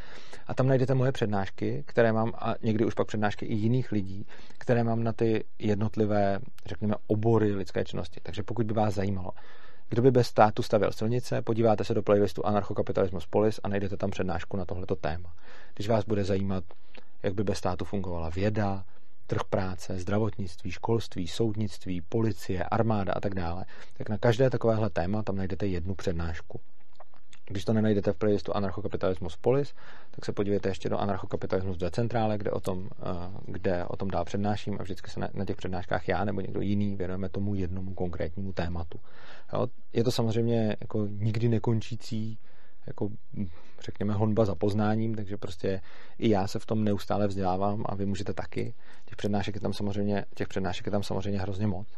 A 0.46 0.54
tam 0.54 0.66
najdete 0.66 0.94
moje 0.94 1.12
přednášky, 1.12 1.84
které 1.86 2.12
mám, 2.12 2.32
a 2.38 2.54
někdy 2.62 2.84
už 2.84 2.94
pak 2.94 3.06
přednášky 3.06 3.46
i 3.46 3.54
jiných 3.54 3.92
lidí, 3.92 4.26
které 4.58 4.84
mám 4.84 5.04
na 5.04 5.12
ty 5.12 5.44
jednotlivé, 5.58 6.38
řekněme, 6.66 6.94
obory 7.06 7.54
lidské 7.54 7.84
činnosti. 7.84 8.20
Takže 8.22 8.42
pokud 8.42 8.66
by 8.66 8.74
vás 8.74 8.94
zajímalo, 8.94 9.30
kdo 9.88 10.02
by 10.02 10.10
bez 10.10 10.26
státu 10.26 10.62
stavěl 10.62 10.92
silnice, 10.92 11.42
podíváte 11.42 11.84
se 11.84 11.94
do 11.94 12.02
playlistu 12.02 12.46
Anarchokapitalismus 12.46 13.26
Polis 13.26 13.60
a 13.62 13.68
najdete 13.68 13.96
tam 13.96 14.10
přednášku 14.10 14.56
na 14.56 14.64
tohleto 14.64 14.96
téma. 14.96 15.32
Když 15.74 15.88
vás 15.88 16.04
bude 16.04 16.24
zajímat, 16.24 16.64
jak 17.22 17.34
by 17.34 17.44
bez 17.44 17.58
státu 17.58 17.84
fungovala 17.84 18.30
věda, 18.30 18.84
trh 19.26 19.44
práce, 19.50 19.98
zdravotnictví, 19.98 20.70
školství, 20.70 21.28
soudnictví, 21.28 22.00
policie, 22.00 22.64
armáda 22.64 23.12
a 23.12 23.20
tak 23.20 23.34
dále, 23.34 23.64
tak 23.96 24.08
na 24.08 24.18
každé 24.18 24.50
takovéhle 24.50 24.90
téma 24.90 25.22
tam 25.22 25.36
najdete 25.36 25.66
jednu 25.66 25.94
přednášku. 25.94 26.60
Když 27.48 27.64
to 27.64 27.72
nenajdete 27.72 28.12
v 28.12 28.16
playlistu 28.16 28.56
Anarchokapitalismus 28.56 29.36
Polis, 29.36 29.74
tak 30.10 30.24
se 30.24 30.32
podívejte 30.32 30.68
ještě 30.68 30.88
do 30.88 30.98
Anarchokapitalismus 30.98 31.76
Decentrále, 31.76 32.38
kde 32.38 32.50
o 32.50 32.60
tom, 32.60 32.88
eh, 32.92 33.30
kde 33.44 33.84
o 33.84 33.96
tom 33.96 34.10
dál 34.10 34.24
přednáším 34.24 34.76
a 34.80 34.82
vždycky 34.82 35.10
se 35.10 35.20
na, 35.20 35.28
na 35.34 35.44
těch 35.44 35.56
přednáškách 35.56 36.08
já 36.08 36.24
nebo 36.24 36.40
někdo 36.40 36.60
jiný 36.60 36.96
věnujeme 36.96 37.28
tomu 37.28 37.54
jednomu 37.54 37.94
konkrétnímu 37.94 38.52
tématu. 38.52 39.00
Jo? 39.52 39.66
Je 39.92 40.04
to 40.04 40.10
samozřejmě 40.10 40.76
jako 40.80 41.06
nikdy 41.10 41.48
nekončící 41.48 42.38
jako 42.86 43.08
řekněme 43.80 44.14
honba 44.14 44.44
za 44.44 44.54
poznáním, 44.54 45.14
takže 45.14 45.36
prostě 45.36 45.80
i 46.18 46.30
já 46.30 46.46
se 46.46 46.58
v 46.58 46.66
tom 46.66 46.84
neustále 46.84 47.26
vzdělávám 47.26 47.84
a 47.86 47.94
vy 47.94 48.06
můžete 48.06 48.32
taky. 48.32 48.74
Těch 49.04 49.16
přednášek 49.16 49.54
je 49.54 49.60
tam 49.60 49.72
samozřejmě, 49.72 50.24
těch 50.34 50.48
přednášek 50.48 50.86
je 50.86 50.92
tam 50.92 51.02
samozřejmě 51.02 51.40
hrozně 51.40 51.66
moc. 51.66 51.88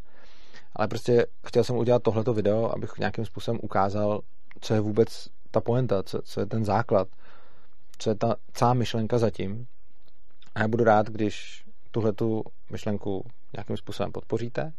Ale 0.77 0.89
prostě 0.89 1.27
chtěl 1.47 1.65
jsem 1.65 1.77
udělat 1.77 2.03
tohleto 2.03 2.35
video, 2.35 2.75
abych 2.75 2.99
nějakým 2.99 3.25
způsobem 3.25 3.61
ukázal, 3.63 4.21
co 4.61 4.75
je 4.75 4.81
vůbec 4.81 5.29
ta 5.51 5.61
poenta, 5.61 6.03
co, 6.03 6.23
co 6.23 6.41
je 6.41 6.47
ten 6.47 6.65
základ, 6.65 7.09
co 7.99 8.11
je 8.11 8.15
ta 8.15 8.37
celá 8.53 8.75
myšlenka 8.75 9.19
zatím. 9.19 9.67
A 10.55 10.61
já 10.61 10.69
budu 10.69 10.85
rád, 10.85 11.07
když 11.07 11.65
tuhle 11.91 12.13
tu 12.13 12.45
myšlenku 12.71 13.25
nějakým 13.53 13.77
způsobem 13.77 14.13
podpoříte. 14.13 14.73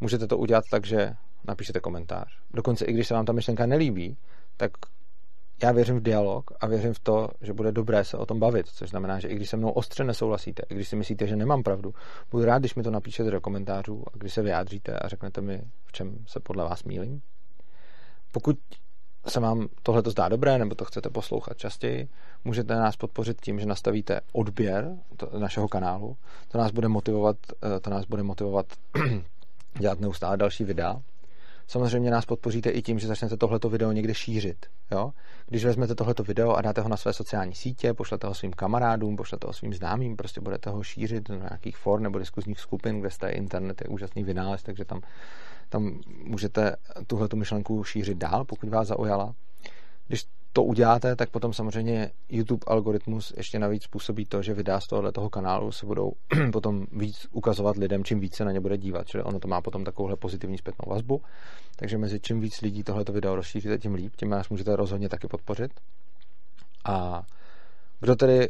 Můžete 0.00 0.26
to 0.26 0.38
udělat 0.38 0.64
tak, 0.70 0.86
že 0.86 1.14
napíšete 1.44 1.80
komentář. 1.80 2.38
Dokonce 2.50 2.84
i 2.84 2.92
když 2.92 3.08
se 3.08 3.14
vám 3.14 3.24
ta 3.24 3.32
myšlenka 3.32 3.66
nelíbí, 3.66 4.16
tak 4.56 4.70
já 5.62 5.72
věřím 5.72 5.96
v 5.96 6.02
dialog 6.02 6.50
a 6.60 6.66
věřím 6.66 6.92
v 6.92 6.98
to, 6.98 7.28
že 7.40 7.52
bude 7.52 7.72
dobré 7.72 8.04
se 8.04 8.16
o 8.16 8.26
tom 8.26 8.40
bavit, 8.40 8.66
což 8.66 8.90
znamená, 8.90 9.18
že 9.18 9.28
i 9.28 9.34
když 9.34 9.50
se 9.50 9.56
mnou 9.56 9.70
ostře 9.70 10.04
nesouhlasíte, 10.04 10.62
i 10.68 10.74
když 10.74 10.88
si 10.88 10.96
myslíte, 10.96 11.26
že 11.26 11.36
nemám 11.36 11.62
pravdu, 11.62 11.94
budu 12.30 12.44
rád, 12.44 12.58
když 12.58 12.74
mi 12.74 12.82
to 12.82 12.90
napíšete 12.90 13.30
do 13.30 13.40
komentářů 13.40 14.04
a 14.06 14.10
když 14.18 14.34
se 14.34 14.42
vyjádříte 14.42 14.98
a 14.98 15.08
řeknete 15.08 15.40
mi, 15.40 15.62
v 15.86 15.92
čem 15.92 16.24
se 16.26 16.40
podle 16.40 16.64
vás 16.64 16.84
mílím. 16.84 17.22
Pokud 18.32 18.56
se 19.28 19.40
vám 19.40 19.68
tohle 19.82 20.02
to 20.02 20.10
zdá 20.10 20.28
dobré, 20.28 20.58
nebo 20.58 20.74
to 20.74 20.84
chcete 20.84 21.10
poslouchat 21.10 21.58
častěji, 21.58 22.08
můžete 22.44 22.74
nás 22.74 22.96
podpořit 22.96 23.40
tím, 23.40 23.60
že 23.60 23.66
nastavíte 23.66 24.20
odběr 24.32 24.96
našeho 25.38 25.68
kanálu. 25.68 26.16
To 26.48 26.58
nás 26.58 26.70
bude 26.70 26.88
motivovat, 26.88 27.36
eh, 27.76 27.80
to 27.80 27.90
nás 27.90 28.04
bude 28.04 28.22
motivovat 28.22 28.66
dělat 29.78 30.00
neustále 30.00 30.36
další 30.36 30.64
videa. 30.64 31.00
Samozřejmě 31.68 32.10
nás 32.10 32.26
podpoříte 32.26 32.70
i 32.70 32.82
tím, 32.82 32.98
že 32.98 33.06
začnete 33.06 33.36
tohleto 33.36 33.68
video 33.68 33.92
někde 33.92 34.14
šířit. 34.14 34.66
Jo? 34.90 35.12
Když 35.46 35.64
vezmete 35.64 35.94
tohleto 35.94 36.22
video 36.22 36.52
a 36.52 36.62
dáte 36.62 36.80
ho 36.80 36.88
na 36.88 36.96
své 36.96 37.12
sociální 37.12 37.54
sítě, 37.54 37.94
pošlete 37.94 38.26
ho 38.26 38.34
svým 38.34 38.52
kamarádům, 38.52 39.16
pošlete 39.16 39.46
ho 39.46 39.52
svým 39.52 39.74
známým, 39.74 40.16
prostě 40.16 40.40
budete 40.40 40.70
ho 40.70 40.82
šířit 40.82 41.28
do 41.28 41.34
nějakých 41.34 41.76
for 41.76 42.00
nebo 42.00 42.18
diskuzních 42.18 42.60
skupin, 42.60 43.00
kde 43.00 43.10
jste 43.10 43.28
internet 43.30 43.80
je 43.80 43.88
úžasný 43.88 44.24
vynález, 44.24 44.62
takže 44.62 44.84
tam, 44.84 45.00
tam 45.68 46.00
můžete 46.24 46.76
tuhle 47.06 47.28
myšlenku 47.34 47.84
šířit 47.84 48.18
dál, 48.18 48.44
pokud 48.44 48.68
vás 48.68 48.88
zaujala. 48.88 49.34
Když 50.06 50.24
to 50.56 50.64
uděláte, 50.64 51.16
tak 51.16 51.30
potom 51.30 51.52
samozřejmě 51.52 52.10
YouTube 52.28 52.64
algoritmus 52.66 53.32
ještě 53.36 53.58
navíc 53.58 53.82
způsobí 53.82 54.26
to, 54.26 54.42
že 54.42 54.54
videa 54.54 54.80
z 54.80 54.86
tohohle 54.86 55.12
toho 55.12 55.30
kanálu 55.30 55.72
se 55.72 55.86
budou 55.86 56.12
potom 56.52 56.86
víc 56.92 57.26
ukazovat 57.32 57.76
lidem, 57.76 58.04
čím 58.04 58.20
více 58.20 58.44
na 58.44 58.52
ně 58.52 58.60
bude 58.60 58.78
dívat. 58.78 59.06
Čili 59.06 59.22
ono 59.22 59.38
to 59.38 59.48
má 59.48 59.60
potom 59.60 59.84
takovouhle 59.84 60.16
pozitivní 60.16 60.58
zpětnou 60.58 60.90
vazbu. 60.90 61.22
Takže 61.76 61.98
mezi 61.98 62.20
čím 62.20 62.40
víc 62.40 62.60
lidí 62.60 62.82
tohleto 62.82 63.12
video 63.12 63.36
rozšíříte, 63.36 63.78
tím 63.78 63.94
líp, 63.94 64.16
tím 64.16 64.30
nás 64.30 64.48
můžete 64.48 64.76
rozhodně 64.76 65.08
taky 65.08 65.28
podpořit. 65.28 65.70
A 66.84 67.22
kdo 68.00 68.16
tedy 68.16 68.48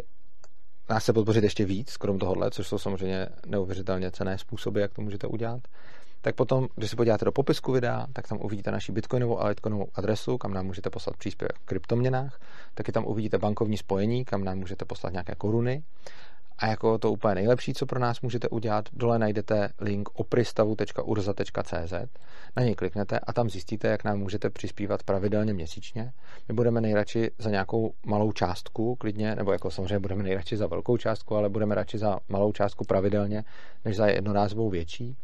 nás 0.90 1.02
chce 1.02 1.12
podpořit 1.12 1.44
ještě 1.44 1.64
víc, 1.64 1.96
krom 1.96 2.18
tohohle, 2.18 2.50
což 2.50 2.68
jsou 2.68 2.78
samozřejmě 2.78 3.26
neuvěřitelně 3.46 4.10
cené 4.10 4.38
způsoby, 4.38 4.80
jak 4.80 4.92
to 4.92 5.02
můžete 5.02 5.26
udělat, 5.26 5.60
tak 6.20 6.34
potom, 6.34 6.68
když 6.74 6.90
se 6.90 6.96
podíváte 6.96 7.24
do 7.24 7.32
popisku 7.32 7.72
videa, 7.72 8.06
tak 8.12 8.28
tam 8.28 8.38
uvidíte 8.42 8.70
naši 8.70 8.92
bitcoinovou 8.92 9.40
a 9.40 9.46
litcoinovou 9.46 9.88
adresu, 9.94 10.38
kam 10.38 10.54
nám 10.54 10.66
můžete 10.66 10.90
poslat 10.90 11.16
příspěvek 11.16 11.58
v 11.58 11.64
kryptoměnách, 11.64 12.40
taky 12.74 12.92
tam 12.92 13.06
uvidíte 13.06 13.38
bankovní 13.38 13.76
spojení, 13.76 14.24
kam 14.24 14.44
nám 14.44 14.58
můžete 14.58 14.84
poslat 14.84 15.12
nějaké 15.12 15.34
koruny. 15.34 15.82
A 16.58 16.66
jako 16.66 16.98
to 16.98 17.12
úplně 17.12 17.34
nejlepší, 17.34 17.74
co 17.74 17.86
pro 17.86 18.00
nás 18.00 18.20
můžete 18.20 18.48
udělat, 18.48 18.88
dole 18.92 19.18
najdete 19.18 19.68
link 19.80 20.08
opristavu.urza.cz, 20.12 21.92
na 22.56 22.62
něj 22.62 22.74
kliknete 22.74 23.18
a 23.18 23.32
tam 23.32 23.50
zjistíte, 23.50 23.88
jak 23.88 24.04
nám 24.04 24.18
můžete 24.18 24.50
přispívat 24.50 25.02
pravidelně 25.02 25.52
měsíčně. 25.54 26.12
My 26.48 26.54
budeme 26.54 26.80
nejradši 26.80 27.30
za 27.38 27.50
nějakou 27.50 27.92
malou 28.06 28.32
částku, 28.32 28.96
klidně, 28.96 29.34
nebo 29.34 29.52
jako 29.52 29.70
samozřejmě 29.70 29.98
budeme 29.98 30.22
nejradši 30.22 30.56
za 30.56 30.66
velkou 30.66 30.96
částku, 30.96 31.36
ale 31.36 31.48
budeme 31.48 31.74
radši 31.74 31.98
za 31.98 32.18
malou 32.28 32.52
částku 32.52 32.84
pravidelně, 32.84 33.44
než 33.84 33.96
za 33.96 34.06
jednorázovou 34.06 34.70
větší 34.70 35.16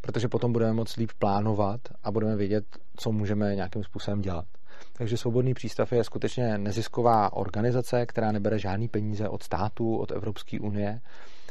protože 0.00 0.28
potom 0.28 0.52
budeme 0.52 0.72
moct 0.72 0.96
líp 0.96 1.10
plánovat 1.18 1.80
a 2.02 2.10
budeme 2.10 2.36
vědět, 2.36 2.64
co 2.96 3.12
můžeme 3.12 3.54
nějakým 3.54 3.84
způsobem 3.84 4.20
dělat. 4.20 4.44
Takže 4.92 5.16
Svobodný 5.16 5.54
přístav 5.54 5.92
je 5.92 6.04
skutečně 6.04 6.58
nezisková 6.58 7.32
organizace, 7.32 8.06
která 8.06 8.32
nebere 8.32 8.58
žádný 8.58 8.88
peníze 8.88 9.28
od 9.28 9.42
států, 9.42 9.96
od 9.96 10.10
Evropské 10.10 10.60
unie. 10.60 11.00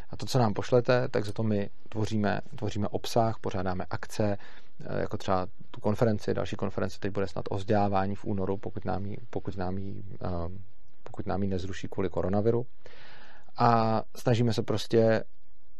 A 0.09 0.17
to, 0.17 0.25
co 0.25 0.39
nám 0.39 0.53
pošlete, 0.53 1.07
tak 1.07 1.25
za 1.25 1.31
to 1.31 1.43
my 1.43 1.69
tvoříme, 1.89 2.41
tvoříme 2.55 2.87
obsah, 2.87 3.39
pořádáme 3.39 3.85
akce, 3.89 4.37
eh, 4.79 5.01
jako 5.01 5.17
třeba 5.17 5.47
tu 5.71 5.81
konferenci, 5.81 6.33
další 6.33 6.55
konference 6.55 6.99
teď 6.99 7.11
bude 7.11 7.27
snad 7.27 7.45
o 7.49 7.55
vzdělávání 7.55 8.15
v 8.15 8.25
únoru, 8.25 8.57
pokud 8.57 8.85
nám 8.85 9.05
ji, 9.05 9.17
pokud 9.29 9.57
nám 9.57 9.77
ji, 9.77 10.03
eh, 10.21 10.27
pokud 11.03 11.25
nám 11.25 11.43
ji 11.43 11.49
nezruší 11.49 11.87
kvůli 11.87 12.09
koronaviru. 12.09 12.65
A 13.57 14.01
snažíme 14.15 14.53
se 14.53 14.63
prostě 14.63 15.23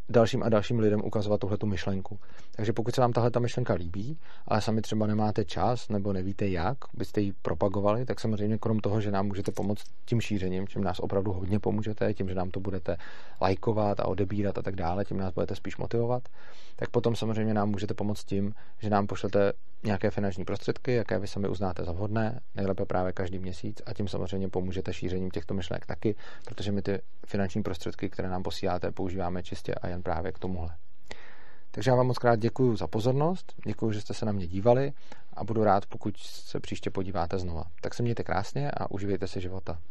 dalším 0.10 0.44
a 0.44 0.50
dalším 0.50 0.80
lidem 0.80 1.02
ukazovat 1.04 1.40
tuhle 1.40 1.58
myšlenku. 1.66 2.20
Takže 2.56 2.74
pokud 2.74 2.96
se 2.96 3.02
vám 3.02 3.14
tahle 3.14 3.32
ta 3.32 3.40
myšlenka 3.40 3.74
líbí, 3.74 4.18
ale 4.48 4.62
sami 4.62 4.82
třeba 4.82 5.08
nemáte 5.08 5.46
čas 5.46 5.90
nebo 5.90 6.14
nevíte 6.14 6.48
jak, 6.48 6.78
byste 6.94 7.22
ji 7.22 7.34
propagovali, 7.42 8.06
tak 8.06 8.20
samozřejmě 8.20 8.58
krom 8.58 8.80
toho, 8.80 9.02
že 9.02 9.12
nám 9.12 9.28
můžete 9.28 9.52
pomoct 9.52 9.84
tím 10.06 10.22
šířením, 10.22 10.68
čím 10.68 10.84
nás 10.84 11.00
opravdu 11.00 11.32
hodně 11.32 11.60
pomůžete, 11.60 12.14
tím, 12.14 12.30
že 12.30 12.36
nám 12.36 12.50
to 12.50 12.60
budete 12.60 12.98
lajkovat 13.42 14.00
a 14.00 14.06
odebírat 14.06 14.58
a 14.58 14.62
tak 14.62 14.76
dále, 14.76 15.06
tím 15.06 15.18
nás 15.18 15.34
budete 15.34 15.56
spíš 15.56 15.78
motivovat, 15.78 16.24
tak 16.76 16.90
potom 16.90 17.16
samozřejmě 17.16 17.54
nám 17.54 17.70
můžete 17.70 17.94
pomoct 17.94 18.24
tím, 18.24 18.54
že 18.80 18.90
nám 18.90 19.08
pošlete 19.08 19.54
nějaké 19.84 20.12
finanční 20.12 20.46
prostředky, 20.46 20.94
jaké 20.94 21.20
vy 21.20 21.28
sami 21.28 21.48
uznáte 21.48 21.84
za 21.84 21.92
vhodné, 21.92 22.40
nejlépe 22.56 22.86
právě 22.86 23.14
každý 23.14 23.40
měsíc 23.40 23.82
a 23.86 23.94
tím 23.94 24.08
samozřejmě 24.08 24.50
pomůžete 24.50 24.94
šířením 24.94 25.32
těchto 25.32 25.54
myšlenek 25.54 25.86
taky, 25.86 26.16
protože 26.46 26.72
my 26.72 26.82
ty 26.82 27.02
finanční 27.26 27.64
prostředky, 27.64 28.10
které 28.10 28.30
nám 28.30 28.44
posíláte, 28.44 28.92
používáme 28.92 29.44
čistě 29.44 29.76
a 29.76 29.88
jen 29.88 30.04
právě 30.04 30.32
k 30.32 30.40
tomuhle. 30.40 30.76
Takže 31.72 31.92
já 31.92 31.96
vám 31.96 32.08
moc 32.08 32.18
krát 32.18 32.40
děkuji 32.40 32.76
za 32.76 32.88
pozornost, 32.88 33.54
děkuji, 33.66 33.92
že 33.92 34.02
jste 34.02 34.14
se 34.14 34.26
na 34.26 34.32
mě 34.32 34.48
dívali 34.48 34.94
a 35.34 35.44
budu 35.44 35.64
rád, 35.64 35.86
pokud 35.86 36.18
se 36.18 36.60
příště 36.60 36.90
podíváte 36.90 37.40
znova. 37.40 37.64
Tak 37.82 37.94
se 37.94 38.04
mějte 38.04 38.24
krásně 38.24 38.72
a 38.72 38.92
uživejte 38.92 39.28
si 39.28 39.42
života. 39.42 39.82